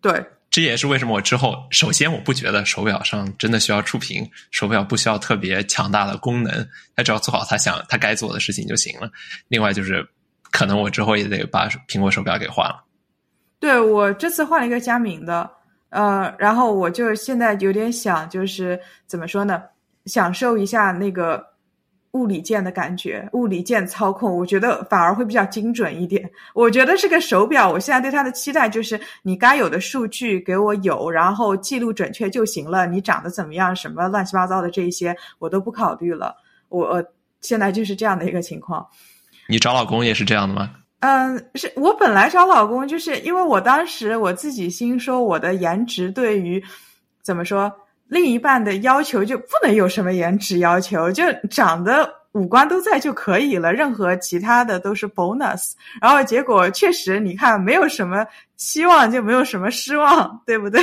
[0.01, 9.11] 对，这也是为什么我之后，首先我不觉得手表上真的需要触屏，手表不需要特别强大的功能，它只要做好它想它该做的事情就行了。
[9.49, 10.09] 另外就是。
[10.51, 12.83] 可能我之后也得把苹果手表给换了。
[13.61, 15.49] 对我这次换了一个佳明的，
[15.91, 19.63] 呃，然后我就现在有点想，就是怎么说呢，
[20.07, 21.47] 享受一下那个
[22.13, 26.29] 物理键的感觉，物理键操控，我觉得反而会比较精准一点。
[26.55, 32.87] 我觉得这个手表，我现在对它的期待就是，你该有的数据给我有，然后记录准确就行了。
[32.87, 36.35] 你长得怎么样，什么乱七八糟的这些，我都不考虑了。
[36.69, 37.05] 我
[37.41, 38.87] 现在就是这样的一个情况。
[39.47, 40.71] 你找老公也是这样的吗？
[41.01, 46.63] 嗯，是我本来找老公，就是因为我当时我自己心说，我的颜值对于
[47.23, 47.73] 怎么说，
[48.09, 55.73] 另一半的要求就不能有什么颜值要求，就长得五官都在就可以了，任何其他的都是 bonus。
[56.01, 60.83] 然后结果确实，你看没有什么期望，就没有什么失望，对不对？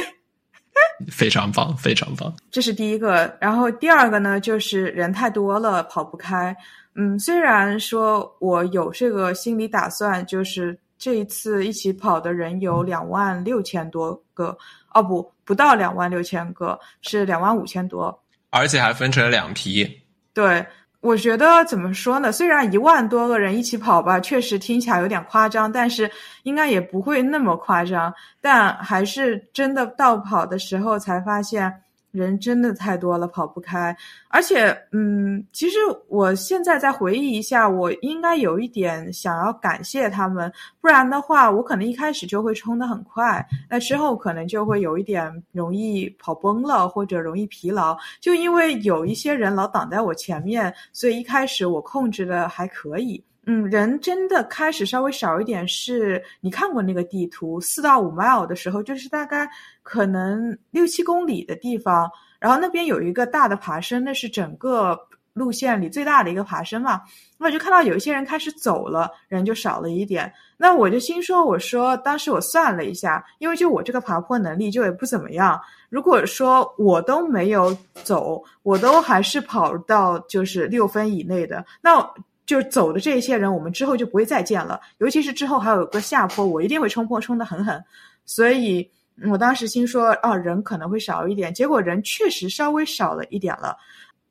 [1.10, 2.34] 非常棒，非常棒。
[2.52, 6.56] 这是第一个，然后第二个呢，就是人太多了，跑不开。
[6.96, 14.58] 嗯，虽然说我有这个心理打算，就是这一次一起跑的人有两万六千多个，
[14.94, 20.02] 哦不，不到两万六千个，是两万五千多，而且还分成了两批。
[20.34, 20.66] 对，
[21.00, 22.32] 我觉得怎么说呢？
[22.32, 26.12] 虽然一万多个人一起跑吧，确实听起来有点夸张，但是
[26.44, 28.14] 应该也不会那么夸张。
[28.42, 31.82] 但还是真的到跑的时候才发现。
[32.16, 33.96] 人真的太多了，跑不开。
[34.30, 47.98] 而且，嗯，其实我现在再回忆一下，我应该有一点想要感谢他们，不然的话，我可能一开始就会冲得很快，那之后可能就会有一点容易跑崩了，或者容易疲劳。
[48.20, 53.24] 就因为有一些人老挡在我前面，所以一开始我控制的还可以。
[53.48, 59.48] 嗯，人真的开始稍微少一点，是你看过那个地图，四到五 mile 的时候，就是大概
[59.84, 65.00] 可能六七公里的地方，然后那边有一个大的爬升，那是整个
[65.34, 67.04] 路线里最大的一个爬升嘛。
[67.38, 70.34] 那我就看到有一些人开始走了，人就少了一点。
[70.58, 82.04] 那我就心说，我说当时我算了一下，因为就我这个爬坡能力就也不怎么样，如果说我都没有走，我都还是跑到就是六分以内的，那。
[82.46, 84.80] 就走的这些人，我们之后就不会再见了。
[85.00, 87.84] 尤其是之后还有个下坡，我一定会冲破，冲得狠狠。
[88.24, 88.88] 所以
[89.30, 91.54] 我当时心说，啊，人可能会少一点。
[91.54, 93.76] 结果人确实稍微少了一点了。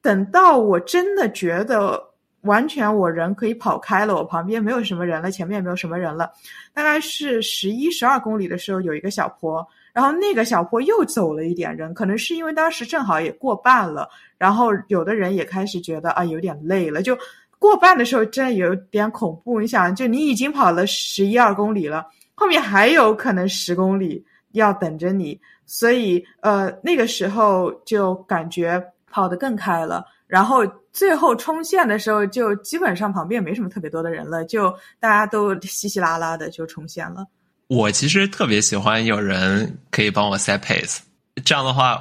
[0.01, 2.01] 等到我真的觉得
[2.43, 6.31] 完全我人可以跑开了，我旁边没有什么人了，前面也没有什么人了，
[6.73, 17.19] 大概是十一、十二公里的时候，有一个小坡，然后那个小坡又走了一点人，可能是因为当时正好也过半了，然后有的人也开始觉得啊，有点累了，就。
[17.65, 24.23] 过半的时候真的有点恐怖，你想，就你已经跑了十一二公里了，后面还有可能十公里
[24.53, 28.79] 要等着你，所以呃那个时候就感觉
[29.11, 30.05] 跑得更开了。
[30.27, 37.25] 然后最后冲线的时候，就基本上旁边没什么特别多的人了，就大家都稀稀拉拉的就冲线了。
[37.69, 40.99] 我其实特别喜欢有人可以帮我 set pace，
[41.43, 41.99] 这样的话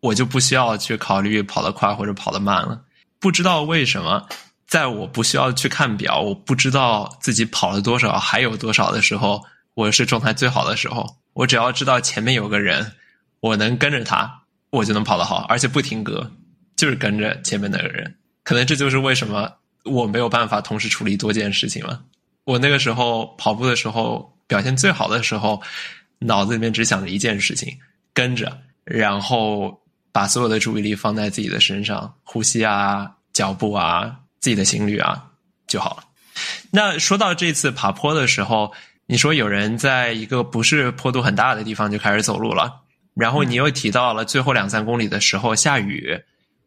[0.00, 2.82] 我就不需要去考虑跑得快或者跑得慢了。
[3.20, 4.26] 不知道为什么。
[4.66, 9.42] 在我不需要去看表，我不知道自己跑了多少，还有多少的时候，
[9.74, 11.16] 我是状态最好的时候。
[11.34, 12.92] 我只要知道前面有个人，
[13.40, 16.30] 我能跟着他，我就能跑得好，而且不停格，
[16.76, 18.16] 就是跟着前面那个人。
[18.44, 19.52] 可能这就是为什么
[19.84, 22.02] 我没有办法同时处理多件事情了。
[22.44, 25.60] 我那个时候跑步的时候表现最好的时候，
[26.20, 27.76] 脑子里面只想着一件事情，
[28.12, 34.20] 跟着，然后把所有的注意力放在自己的身上，呼吸啊，脚步啊。
[34.44, 35.24] 自己的心率啊
[35.66, 36.04] 就好了。
[36.70, 38.70] 那说到这次爬坡的时候，
[39.06, 42.70] 你说有人在一个不是坡度很大的地方就开始走路了，
[43.14, 46.14] 然后你又提到了最后两三公里的时候下雨。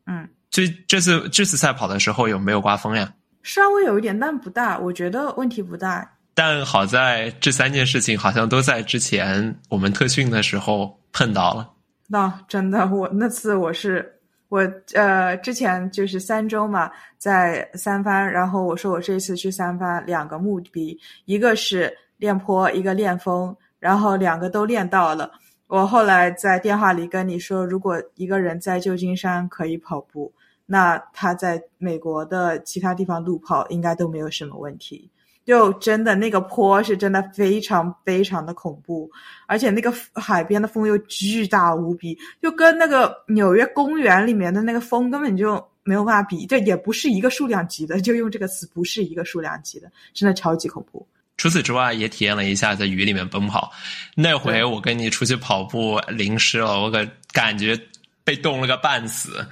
[0.07, 3.13] 嗯，这这次这次赛跑的时候有没有刮风呀？
[3.43, 6.17] 稍微有一点，但不大，我觉得问题不大。
[6.33, 11.69] 但好在这三件事情好像都在之前我们特训的时候碰到了。
[12.07, 14.16] 那真的，我那次我是。
[14.49, 14.59] 我
[14.93, 25.31] 呃之前就是三周嘛，在三番，然后我说我这次去三番两个目的，一个是练坡，一个练风，然后两个都练到了。
[25.67, 30.31] 我后来在电话里跟你说，如果一个人在旧金山可以跑步，
[30.65, 35.09] 那他在美国的其他地方路跑应该都没有什么问题。
[35.47, 39.09] 就真的那个坡是真的非常非常的恐怖，
[39.45, 51.07] 而且那个海边的风又巨大无比，就跟那个纽约公园里面的那个风根本就没有办法比，这也不是一个数量级的，就用这个词，不是一个数量级的，真的超级恐怖。
[51.37, 53.71] 除此之外，也体验了一下在雨里面奔跑，
[54.15, 57.79] 那回我跟你出去跑步淋湿了，我可感觉
[58.25, 59.47] 被冻了个半死，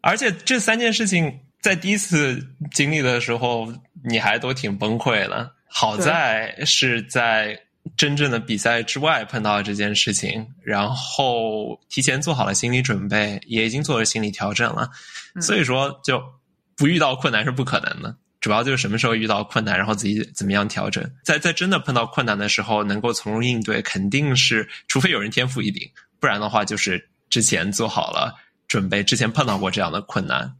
[0.00, 1.38] 而且这三件事情。
[1.66, 3.66] 在第一次经历的时候，
[4.04, 5.50] 你还都挺崩溃的。
[5.66, 7.58] 好在是在
[7.96, 14.88] 真正的比赛之外碰到这件事情，然后提前做好了心理准备，也已经做了心理调整了。
[15.40, 16.22] 所以说，就
[16.76, 18.16] 不遇到困难是不可能的。
[18.40, 21.04] 主要就是什么时候遇到困难，然后自己怎么样调整。
[21.24, 25.82] 在在真的碰到困难的时候，能够从容应对，肯定是除非有人天赋异禀，
[26.20, 28.32] 不然的话就是之前做好了
[28.68, 30.54] 准备，之前碰到过这样的困难。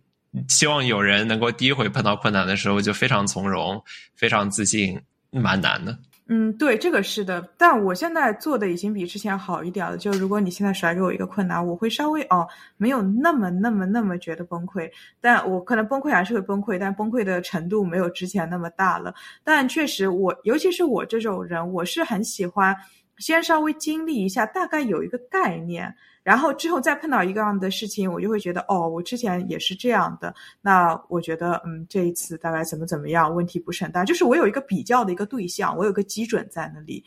[0.49, 3.83] 希望有人能够第一回碰到困难的时候就非常从容、
[4.15, 5.99] 非常自信，蛮难的。
[6.29, 7.41] 嗯，对，这个是的。
[7.57, 9.97] 但我现在做的已经比之前好一点了。
[9.97, 12.45] 就如果你现在甩给我一个困难，我会稍微哦，
[12.77, 14.91] 没有那么、那么、那么觉得崩溃。
[15.21, 19.15] 但我可能崩溃还是会崩溃，但崩溃的程度没有之前那么大了。
[19.45, 22.77] 但确实，我尤其是我这种人，我是很喜欢
[23.19, 25.95] 先稍微经历一下，大概有一个概念。
[26.27, 30.35] 然后之后再碰到一个样的事情，我就会觉得哦，我之前也是这样的。
[30.61, 34.05] 那我觉得，嗯，这一次大概怎么怎么样，问题不是很大。
[34.05, 37.05] 就是我有一个比较的一个对象，我有个基准在那里。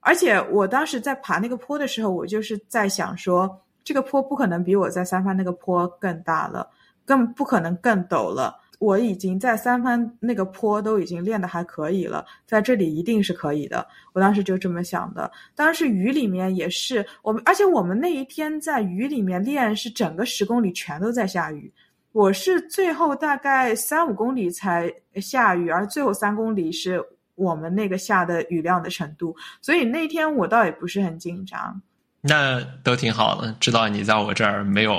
[0.00, 6.66] 而且我当时在爬那个坡的时候，我就是在想说，这个坡不可能比我在三番那个坡更大了，
[7.04, 8.58] 更不可能更陡了。
[8.78, 13.86] 我已经在三番那个坡都已经练得还可以了，在这里一定是可以的。
[14.12, 15.30] 我当时就这么想的。
[15.54, 21.72] 当时雨里面也是我们，而且我们那一天在雨里面练，是整个十公里全都在下雨。
[22.12, 27.02] 我是最后大概三五公里才下雨，而最后三公里是
[27.34, 31.80] 我们那个下的雨量的程度，所以那天我倒也不是很紧张。
[32.22, 34.92] 那都挺好的，知道你在我这儿没有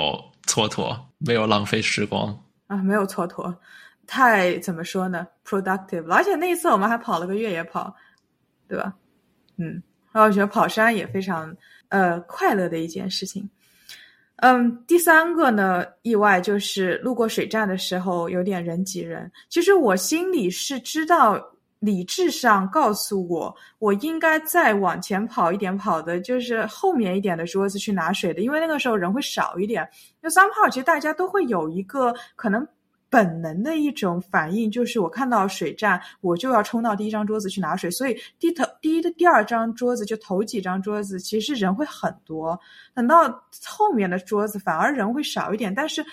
[0.46, 2.38] 蹉跎，没有浪费时光。
[2.68, 3.52] 啊，没有蹉跎，
[4.06, 6.08] 太怎么说呢？productive。
[6.12, 7.92] 而且那一次我们还跑了个越野跑，
[8.68, 8.94] 对吧？
[9.56, 11.52] 嗯，然后我觉得跑山也非常
[11.88, 13.50] 呃快乐的一件事情。
[14.36, 19.28] 嗯，第三个呢，意外就是路过水站的时候有点人挤人。
[19.48, 21.44] 其实我心里是知道，
[21.80, 29.88] 理智上告诉我，我应该再往前跑一点，跑的就是后面一点的桌子去拿水的，因为那个时候人会少一点。
[30.20, 32.66] 那三号其实大家都会有一个可能。
[33.10, 37.90] 本能的一种反应就是，我看到水站，我就要冲到第一张桌子去拿水。
[37.90, 42.60] 所以第头第一的第二张桌子就头几张桌子，其实人会很多。
[42.94, 43.26] 等到
[43.64, 45.74] 后面的桌子，反而人会少一点。
[45.74, 46.04] 但是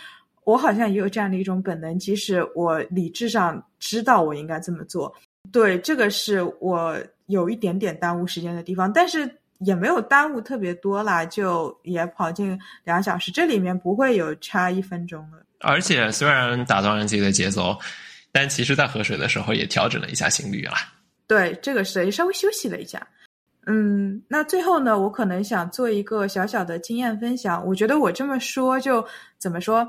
[0.46, 5.14] 我好像也有这样的一种本能，即使我理智上知道我应该这么做。
[5.52, 9.30] 对，这个是我有一点点耽误时间的地方，但是
[9.60, 15.40] 也没有耽误特别多啦，就也跑进两小时，这里面不会有差一分钟了。
[15.62, 17.78] 而且虽然打断了自己的节奏，
[18.32, 20.74] 但其实，在喝水的时候也调整了一下心率啦。
[21.26, 23.08] 对，这个是也稍微休息了一下。
[23.66, 27.66] 嗯，那最后呢，我可能想做一个小小的经验分享。
[27.66, 29.04] 我觉得我这么说就
[29.40, 29.88] 怎么说，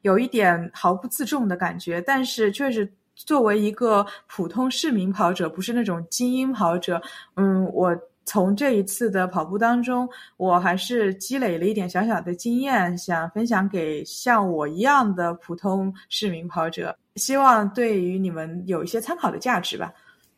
[0.00, 2.90] 有一点毫不自重的感觉，但是确实
[3.26, 7.00] 作为一个普通市民跑者，不是那种精英跑者，
[7.36, 7.96] 嗯，我。
[8.30, 10.06] 从这一次的跑步当中，
[10.36, 19.90] 我还是积累了一点小小的经验，想分享给像我一样的普通市民跑者，希望对于你们有一些参考的价值吧。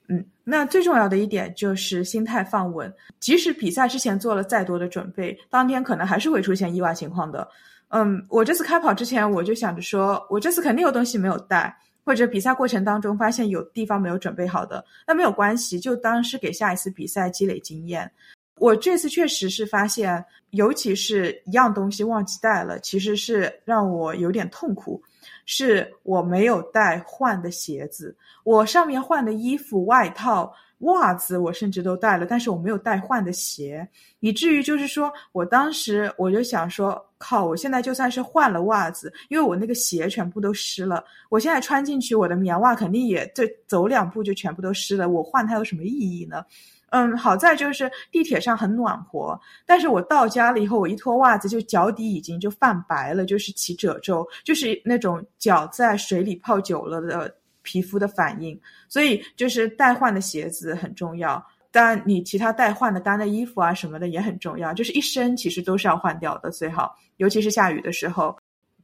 [0.06, 7.48] 嗯，那最重要的一点就是心态放稳，即使比赛之前做了再多的准备，当天可能还是会出现意外情况的。
[7.88, 11.76] 嗯，我这次开跑之前我就想着说，我这次肯定有东西没有带。
[12.10, 18.10] 或者比赛过程当中发现有地方没有准备好的，那没有关系，就当是给下一次比赛积累经验。
[18.56, 25.00] 我这次确实是发现，尤其是一样东西忘记带了，其实是让我有点痛苦。
[25.46, 30.52] 是我没有带换的鞋子，我上面换的衣服、外套。
[30.80, 33.86] 袜子我甚至都带了，但是我没有带换的鞋，
[34.20, 46.42] 以至于就是说我当时我就想说，靠，我现在就算是换了袜子，因为我那个鞋全部都湿了，我现在穿进去我的棉袜肯定也这走两步就全部都湿了，我换它有什么意义呢？
[46.88, 57.32] 嗯，好在就是地铁上很暖和，但是我到家了以后，我一脱袜子就脚底已经就泛白了，就是起褶皱，就是那种脚在水里泡久了的。
[57.62, 58.58] 皮肤的反应，
[58.88, 61.46] 所以就是代换的鞋子很重要。
[61.72, 64.72] 当然，你其他代换的干的衣服啊什么的也很重要。
[64.74, 68.36] 就是一身其实都是要换掉的，最好，尤其是下雨的时候。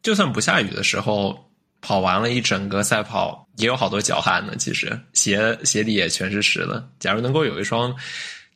[0.02, 1.36] 就算不下雨的时候，
[1.80, 4.54] 跑完了一整个赛跑，也有好多脚汗呢。
[4.56, 6.88] 其实鞋鞋底也全是湿的。
[6.98, 7.94] 假如能够有一双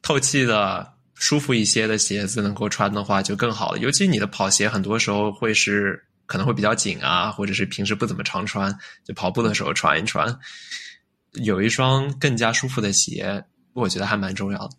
[0.03, 3.79] 透气的、舒服一些的鞋子能够穿的话，就更好了。
[3.79, 6.05] 尤其你的跑鞋很多时候会是。
[6.27, 8.73] 可能会比较紧啊，或者是平时不怎么常穿，
[9.05, 10.33] 就跑步的时候穿一穿，
[11.33, 14.71] 有一双更加舒服的鞋，我觉得还蛮重要的。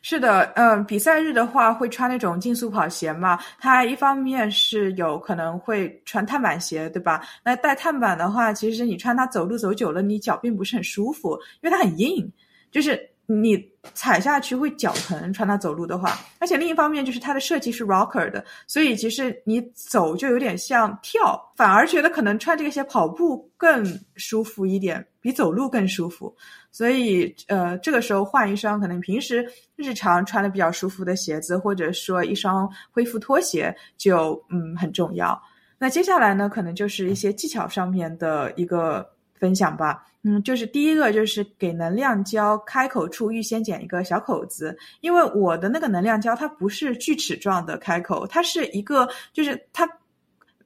[0.00, 7.22] 是的，嗯，比赛日的话会穿那种竞速跑鞋嘛，它一方面是有可能会穿碳板鞋，对吧？
[7.44, 12.30] 那带碳板的话，其实你穿它走路走久了，你脚并不是很舒服，因为它很硬，
[12.70, 13.08] 就是。
[13.26, 13.56] 你
[13.94, 26.34] 踩下去会脚疼，穿它走路的话，而且另一方面就是它的设计是 rocker 的，所以其实你走就有点像跳，反而觉得可能穿这个鞋跑步更舒服一点，比走路更舒服。
[26.72, 29.46] 所以呃，这个时候换一双可能平时
[29.76, 35.40] 日常穿的比较舒服的鞋子，或者说一双恢复拖鞋，就嗯很重要。
[35.78, 40.02] 那接下来呢，可能就是一些技巧上面的一个分享吧。
[40.22, 49.86] 嗯，就是第一个就是给能量胶开口处预先剪一个小口子，因为我的那个能量胶它不是锯齿状的开口，它是一个就是它。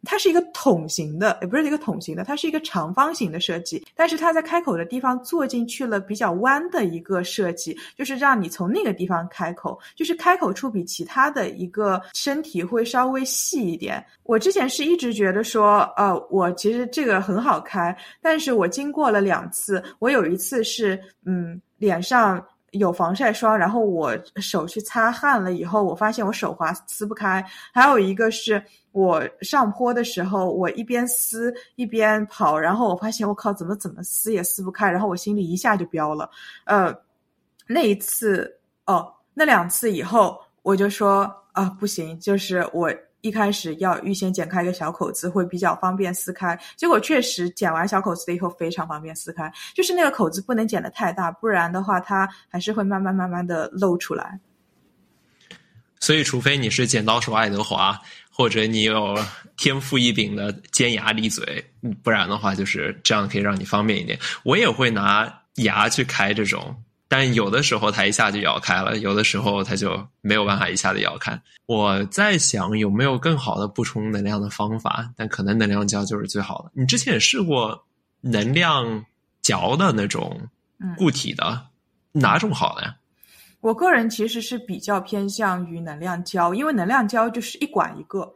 [0.06, 3.84] 它是一个桶形的，也不是一个桶形的，它是一个长方形的设计。
[3.94, 14.02] 但是它在开口的地方做进去了比较弯的一个设计，就是让你从那个地方开口，就是开口处比其他的一个身体会稍微细一点。
[14.22, 22.42] 我之前是一直觉得说，呃，我其实这个很好开，但是我经过了两次，我有一次是，嗯，脸上。
[22.72, 27.42] 有防晒霜，然后我手去擦汗了以后，我发现我手滑撕不开。
[27.72, 28.62] 还有一个是
[28.96, 36.30] 我上坡的时候，我一边撕一边跑，然后我发现我靠，怎么怎么撕也撕不开，然后我心里一下就飙了。
[36.64, 36.94] 呃，
[37.66, 42.90] 那一次哦，那两次以后，我就说啊，不行，就是我。
[43.22, 46.56] 一开始要预先剪开一个小口子，会比较方便撕开。
[46.76, 54.38] 结果确实剪完小口子以后非常方便撕开，就是那个口子不能剪得太大，不然的话它还是会慢慢慢慢的露出来。
[56.06, 58.00] 所以，除非你是剪刀手爱德华，
[58.30, 59.18] 或者你有
[59.56, 61.68] 天赋异禀的尖牙利嘴，
[62.00, 64.16] 不然的话就是这样可以让你方便一点。
[64.44, 66.80] 我也会拿牙去开这种。
[67.08, 71.36] 但有的时候它一下就咬开了，有的时候它就没有办法一下子咬开。
[71.66, 76.70] 我在想有没有更好的补充能量的方法，但可能能量胶就是最好的。
[76.72, 77.84] 你之前也试过
[78.20, 79.04] 能量
[79.42, 80.48] 嚼的那种
[80.96, 81.66] 固体的，
[82.12, 82.94] 哪种好呢？
[83.66, 88.32] 我个人其实是比较偏向于能量胶，因为能量胶就是一管一个，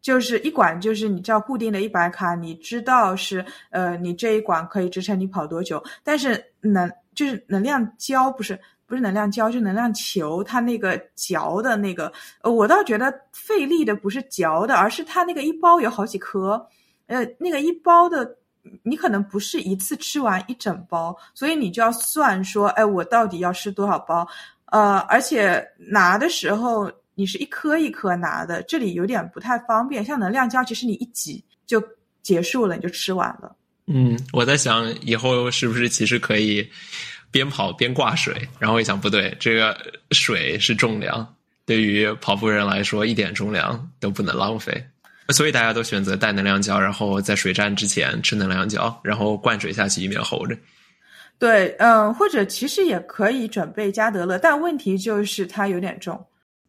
[0.00, 6.90] 就是一管就是你知道固定的一百卡，你知道是呃你这一管可以支撑你跑多久，但是能。
[7.16, 10.44] 就是能量胶，不是不是能量胶，就能量球。
[10.44, 12.12] 它那个嚼的那个，
[12.42, 16.68] 呃，我倒觉得费力的不是嚼的，而是它那个一包有好几颗，
[17.06, 18.36] 呃，那个一包的，
[18.82, 24.28] 你可能不是一次吃完一整包，所以你就要算说，哎，我到底要吃多少包？
[24.66, 30.04] 呃，而且拿的时候你是一颗一颗拿的，这里有点不太方便。
[30.04, 31.82] 像能量胶，其实你一挤就
[32.22, 33.54] 结束了，你就吃完了。
[33.86, 36.68] 嗯，我在想以后是不是其实可以
[37.30, 39.76] 边跑边挂水，然后一想不对，这个
[40.10, 44.84] 水是重量，对于跑步人来说一点重量都不能浪费，
[45.28, 50.58] 所以大家都选择带能量胶，然后在水站之前吃能量胶，然后灌水下去以免齁着。
[51.38, 56.24] 对，嗯，或者其实也可以准备加德乐，但问题就是它有点重。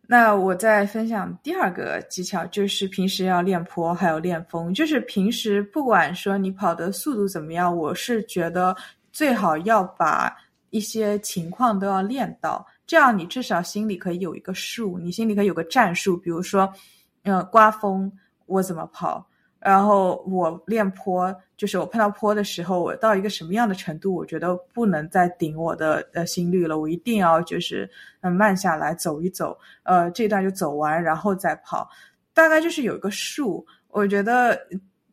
[0.05, 4.73] 那我再分享第二个技巧，就是平时要练坡，还有练风。
[4.73, 8.75] 就是平时不管说你跑的速度怎么样，我是觉得
[9.11, 10.35] 最好要把
[10.69, 16.17] 一些情况都要练到，这样你至少心里可以有一个数，你心里可以有个战术。
[16.17, 16.71] 比如说，
[17.23, 18.11] 呃，刮风
[18.45, 19.25] 我怎么跑？
[19.67, 27.89] 然后我练坡，就是我碰到坡的时候，我到一个什么样的程度，我觉得不能再顶我的呃心率了，我一定要就是
[28.21, 31.85] 嗯慢下来走一走，呃这段就走完，然后再跑，
[32.33, 33.67] 大概就是有一个数。
[33.89, 34.57] 我觉得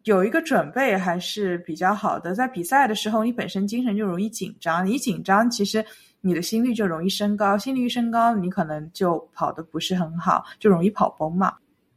[0.05, 2.33] 有一个准备还是比较好的。
[2.33, 5.85] 在比赛的时候，你本身精神就容易紧张，你一紧张，其实
[6.21, 11.55] 你的心率就容易升高，心率一升高，你可能就跑的不是很好，就容易跑崩嘛。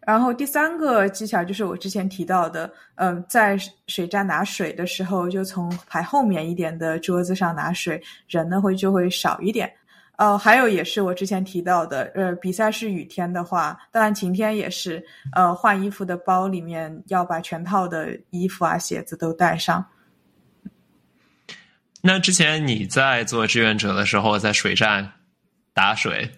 [0.07, 9.69] 然后第三个技巧就是我之前提到的，嗯，在水站拿水的时候，就从排后面一点的桌子上拿水，人呢会就会少一点。
[10.15, 19.85] 呃，还有也是我之前提到的，呃，比赛是雨天的话，当然晴天也是，呃，换衣服的包里面要把全套的衣服啊、鞋子都带上。
[22.01, 25.11] 那之前你在做志愿者的时候，在水站
[25.73, 26.31] 打水。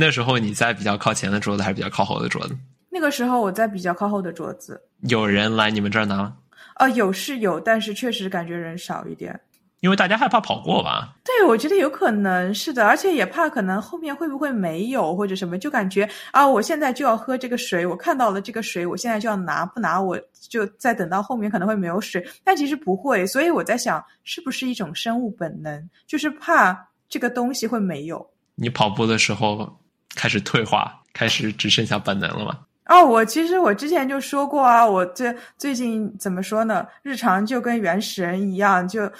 [0.00, 2.56] 那时候你在比较靠前的桌子还是比较靠后的桌子？
[2.88, 4.80] 那个时候我在比较靠后的桌子。
[5.08, 6.32] 有人来你们这儿拿？
[6.76, 9.40] 呃，有是有，但是确实感觉人少一点。
[9.80, 11.16] 因为大家害怕跑过吧？
[11.24, 20.16] 对，我觉得有可能是的，而且也怕可能后面会不会没有或者什么，就感觉啊，我现在就要喝这个水，我看到了这个水，我现在就要拿，不拿我
[20.48, 22.24] 就再等到后面可能会没有水。
[22.44, 28.24] 但其实不会，所以我在想，是不是一种生物本能，就是怕这个东西会没有。
[28.54, 29.80] 你跑步的时候。
[30.14, 32.58] 开始退化，开始只剩下本能了吗？
[32.86, 36.86] 哦，我其实我之前就说过啊，我这最近怎么说呢？
[37.02, 39.10] 日常就跟原始人一样，就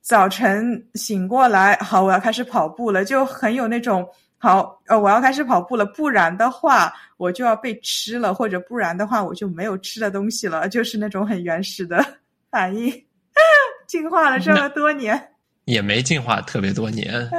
[0.00, 4.04] 早晨醒过来，好，我要开始跑步了，就很有那种
[4.38, 12.04] 好，呃，我要开始跑步了，不然的话我就要被吃了，或者不然的话我就没有吃的东西了，就是那种很原始的
[12.50, 12.92] 反应。
[13.86, 15.30] 进化了这么多年，
[15.66, 17.30] 也没进化特别多年。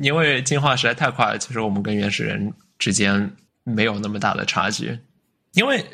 [0.00, 3.30] 因为进化实在太快了，其实我们跟原始人之间
[3.64, 4.98] 没有那么大的差距。
[5.52, 5.84] 因为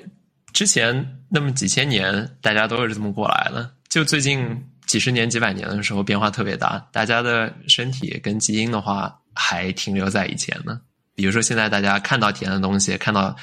[0.53, 3.71] 之前那么几千年，大家都是这么过来的。
[3.89, 6.79] 就最近几十年、几百年的时候，变化特别大。
[6.93, 10.81] 大家的身体跟基因的话，还停留在以前呢。
[11.15, 13.35] 比如说，现在大家看到甜的东西，看到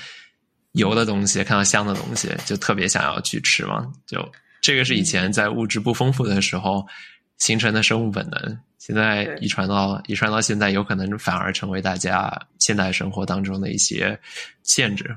[0.74, 3.90] 油的东西，看到香的东西，就特别想要去吃嘛。
[4.06, 4.30] 就
[4.62, 6.86] 这个是以前在物质不丰富的时候
[7.38, 8.60] 形成的生物本能。
[8.82, 14.20] 现在遗传到遗传到现在，有可能反而成为大家现代生活当中的一些
[14.64, 15.16] 限制。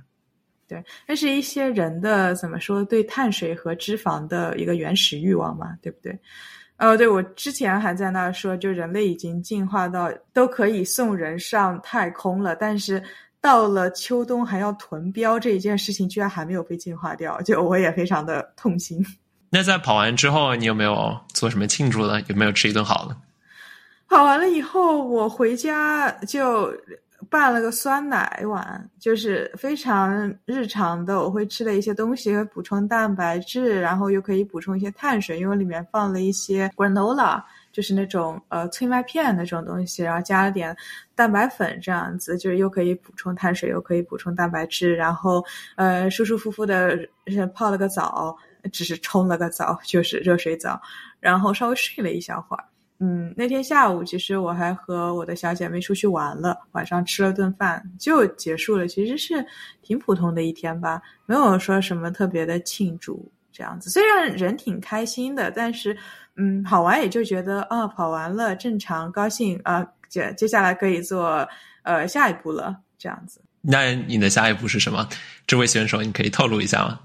[0.68, 6.14] 对，那是一些人的怎么说对碳水和脂肪的一个原始欲望嘛，对不对？
[6.76, 13.02] 哦，对，我之前还在那说，就人类已经进化到都可以送人上太空了，但是
[13.40, 19.02] 到了秋冬还要囤膘这一件事情，居然还没有被进化掉，就我也非常的痛心。
[19.48, 22.20] 那在跑完之后，你有没有做什么庆祝呢？
[22.26, 23.16] 有没有吃一顿好的？
[24.14, 26.72] 跑完了以后，我回家就。
[27.30, 31.18] 拌了个酸奶碗，就是非常日常的。
[31.18, 37.42] 我会吃的一些东西，补充蛋白质，然后又可以补充一些碳水，因为里面放了一些 granola，
[37.72, 40.76] 就是那种呃脆麦片那种东西，然后加了点
[41.16, 44.94] 蛋白粉，这样子就是又可以补充碳水，又可以补充蛋白质。
[44.94, 45.42] 然后
[45.76, 46.96] 呃舒舒服服的
[47.54, 48.36] 泡了个澡，
[48.70, 50.80] 只是冲了个澡，就是热水澡，
[51.18, 52.64] 然后稍微睡了一小会儿。
[53.06, 58.88] 嗯，那天下午其实我还和我的小姐妹出去玩了，晚上吃了顿饭就结束了。
[58.88, 59.44] 其实是
[59.82, 63.90] 挺普通的一天吧，没有说什么特别的庆祝这样子。
[63.90, 65.94] 虽然人挺开心的，但是
[66.36, 71.46] 嗯，跑完也就觉得啊，跑完了正常高兴啊，接接下来可以做
[71.82, 73.38] 呃下一步了这样子。
[73.60, 75.06] 那你的下一步是什么？
[75.46, 77.00] 这位选手你可以透露一下吗？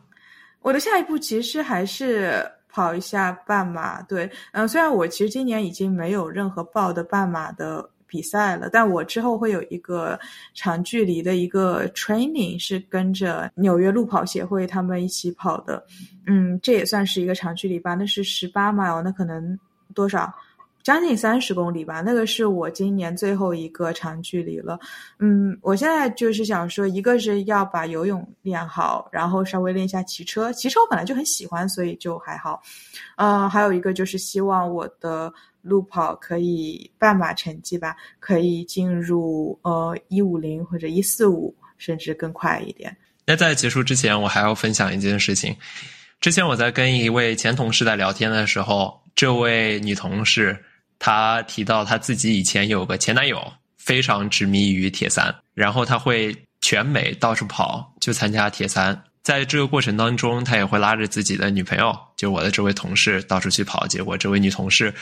[0.62, 2.50] 我的下一步其实还是。
[2.70, 10.20] 跑一下半马，对，嗯，虽然我其实今年已经没有任何报的半马的比赛了，但我之后会有一个
[10.54, 15.84] 长距离的一个 training，是跟着纽约路跑协会他们一起跑的，
[16.26, 19.58] 嗯，这也算是一个长距离吧，那是十八码哦那可能
[19.94, 20.34] 多少？
[20.82, 24.80] 将近三十公里吧，那个是我今年最后一个长距离了。
[25.20, 30.52] 嗯，我现在就是想说，一个是要把游泳练好，然后稍微练一下骑车。
[30.54, 32.62] 骑车我本来就很喜欢，所以就还好。
[33.18, 42.96] 嗯，还有一个就是希望我的路跑可以半马成绩吧，可以进入呃一五零或者一四五，甚至更快一点。
[43.26, 45.56] 那在结束之前，我还要分享一件事情。
[46.22, 50.58] 之前我在跟一位前同事在聊天的时候，这位女同事。
[51.00, 53.42] 她提到她自己以前有个前男友，
[53.78, 59.02] 非常执迷于铁三，然后他会全美到处跑，就参加铁三。
[59.24, 63.88] 在这个过程当中，他也会拉着自己的女朋友，就我的这位同事到处去跑。
[63.88, 64.94] 结果这位女同事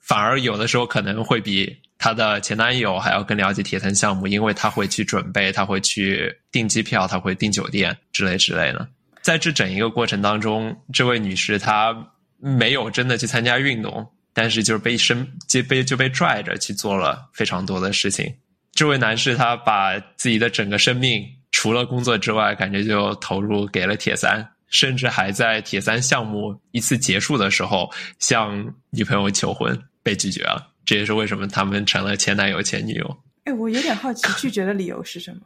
[0.00, 8.88] 反而有的时候可能会比她的前男友还要更了解铁三项目，因为她会去准备，她会去订机票，她会订酒店之类之类的。
[9.22, 11.94] 在这整一个过程当中，这位女士她
[12.38, 14.06] 没有真的去参加运动。
[14.40, 18.32] 但是就是被身就被就被拽着去做了非常多的事情。
[18.70, 30.68] 这位男士他把自己的整个生命除了工作之外，感觉就投入给了铁三，甚至还在铁三项目一次结束的时候向女朋友求婚，被拒绝了。
[30.86, 33.18] 这也是为什么他们成了前男友前女友。
[33.42, 35.40] 哎，我有点好奇，拒绝的理由是什么？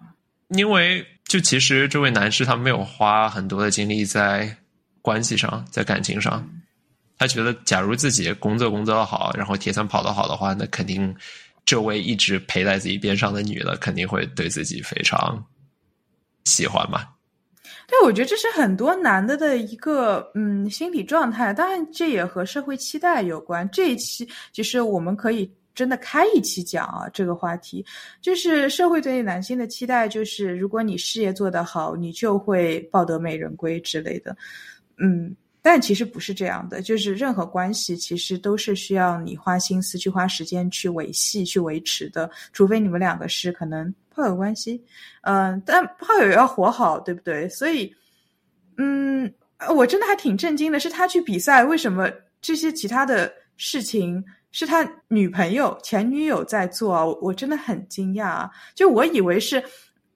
[0.49, 4.55] 因为就其实这位男士他没有花很多的精力在
[5.01, 6.47] 关系上，在感情上。
[7.23, 11.15] 他觉得，假如自己工作工作的好，然后铁三跑得好的话，那肯定
[11.65, 15.41] 这位一直陪在自己边上的女的肯定会对自己非常
[16.43, 17.07] 喜欢嘛。
[17.87, 23.71] 对，我觉得这是很多男的的一个嗯心理状态，当然这也和社会期待有关。
[23.71, 27.87] 这一期其实我们可以真的开一期讲啊，这个话题
[28.21, 34.37] 就是社会对男性的期待，就是如果你事业做得好，你就会抱得美人归之类的，
[34.97, 35.37] 嗯。
[35.65, 44.83] 但其实不是这样的，就是任何关系其实都是需要你花心思去花时间去维系、去维持的，除非你们两个是可能炮友关系，
[45.21, 47.49] 嗯，但炮友要活好，对不对？
[47.49, 47.95] 所以，
[48.77, 49.33] 嗯，
[49.75, 52.11] 我真的还挺震惊的，是他去比赛，为什么
[52.41, 57.07] 这些其他的事情是他女朋友、前女友在做啊？
[57.23, 58.51] 我真的很惊讶啊！
[58.75, 59.63] 就我以为是。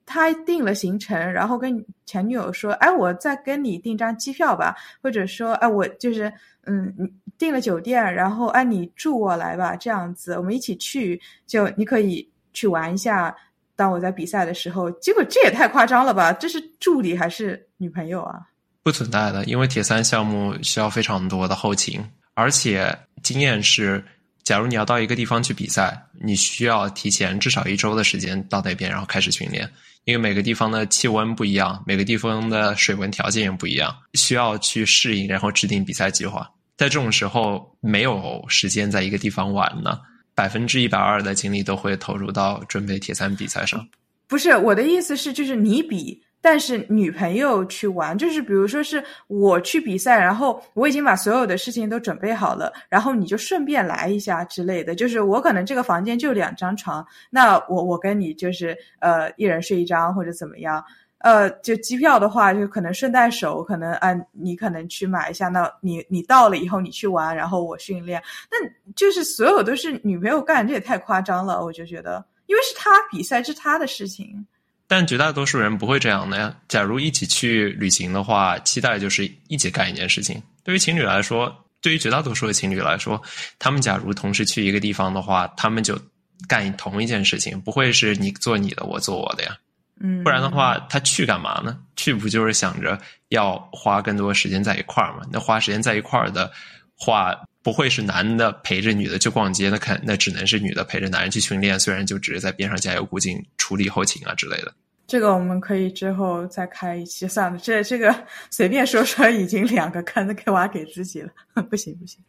[0.07, 6.31] 他定了行程，然后跟前女友说：“哎，我再跟你订张机票吧，或者说，哎，我就是
[6.65, 7.05] 嗯，你
[7.37, 13.35] 订了酒店，然后哎，你住我来吧，这样子我们一起去，就你可以去玩一下。
[13.75, 16.31] 当我在比赛的时候，结果这也太夸张了吧？
[16.31, 18.39] 这是助理还是女朋友啊？
[18.81, 22.01] 不存在的，因为铁三项目需要非常多的后勤，
[22.33, 24.01] 而且经验是。”
[24.47, 29.69] 假如你要到一个地方去比赛，你需要提前至少一周的时间到那边，然后开始训练。
[30.05, 36.49] 因为每个地方的气温不一样，每个地方的水温条件也不一样，需要去适应，然后制定比赛计划。
[36.77, 39.99] 在这种时候，没有时间在一个地方玩呢，
[40.33, 43.85] 百分之一百二的精力都会投入到准备铁三比赛上。
[44.29, 46.23] 不是我的意思是，就是你比。
[46.41, 54.95] 但是女朋友去玩，就是比如说是我去比赛，然后我已经把所有的事情都准备好了，然后你就顺便来一下之类的。
[54.95, 60.83] 就是我可能这个房间就两张床，那我我跟你就是呃一人睡一张或者怎么样。
[61.19, 65.47] 呃，就机票的话，就可能顺带手，可能啊，你可能去买一下。
[65.47, 68.21] 那你你到了以后，你去玩，然后我训练。
[68.51, 71.65] 但就是所有都是女朋友干，这也太夸张了。
[71.65, 74.45] 我就觉得，因为是他比赛，是他的事情。
[74.87, 76.55] 但绝大多数人不会这样的呀。
[76.67, 80.41] 假如一起去旅行的话，期待就是一起干一件事情。
[80.63, 83.21] 对于情侣来说，对于绝大多数的情侣来说，
[83.59, 85.99] 他们假如同时去一个地方的话，他们就
[86.47, 89.57] 干同一件事情，不会是你做你的，我做我的呀。
[89.99, 91.77] 嗯，不然的话，他去干嘛呢？
[91.95, 95.21] 去不就是想着要花更多时间在一块儿吗？
[95.31, 96.51] 那花时间在一块儿的
[96.95, 97.35] 话，
[97.67, 104.73] 不会是男的陪着女的去逛街，那肯那只能是女的陪着男人去训练，虽然就只是在边上加油鼓劲、处理后勤啊之类的。
[105.05, 108.15] 这个我们可以之后再开一期算了，这这个
[108.49, 111.29] 随便说说，已经两个坑给挖给自己了，
[111.69, 112.23] 不行不行。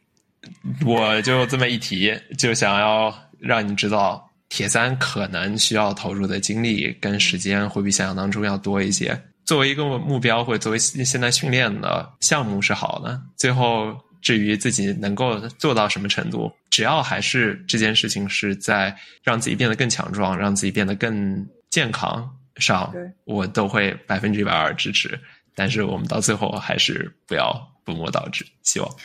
[0.85, 4.29] 我就这么一提，就想要让你知道。
[4.49, 9.15] 铁三可能需要投入的精力跟时间会比想象当中要多一些。
[9.45, 13.21] 作为一个目标或者作为现在训练的项目是好的。
[13.37, 22.93] 最后至于自己能够做到什么程度，只要还是这件事情是在让自己变得更强壮、让自己变得更健康上，
[23.25, 25.19] 我都会百分之一百二支持。
[25.55, 27.53] 但是我们到最后还是不要
[27.85, 28.97] 本末倒置，希望。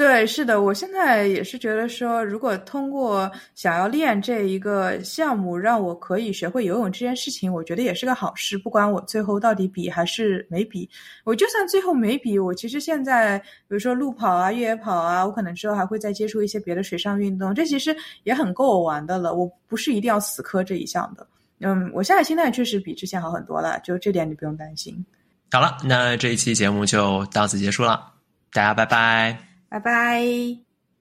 [0.00, 8.56] 对，是的，我现在也是觉得说，如果通过想要练这一个项目，让我可以学会游泳这件事情，我觉得也是个好事。
[8.56, 10.88] 不管我最后到底比还是没比，
[11.22, 19.34] 我就算最后没比，我其实现在比如说路跑啊、越野跑啊，我可能之后还会再接触一些别的水上运动，这其实也很够我玩的了。
[19.34, 21.26] 我不是一定要死磕这一项的。
[21.58, 25.04] 嗯，我现在心态确实比之前好很多了，就这点你不用担心。
[25.52, 28.14] 好了，那这一期节目就到此结束了，
[28.50, 29.49] 大家拜拜。
[29.70, 30.69] 拜拜。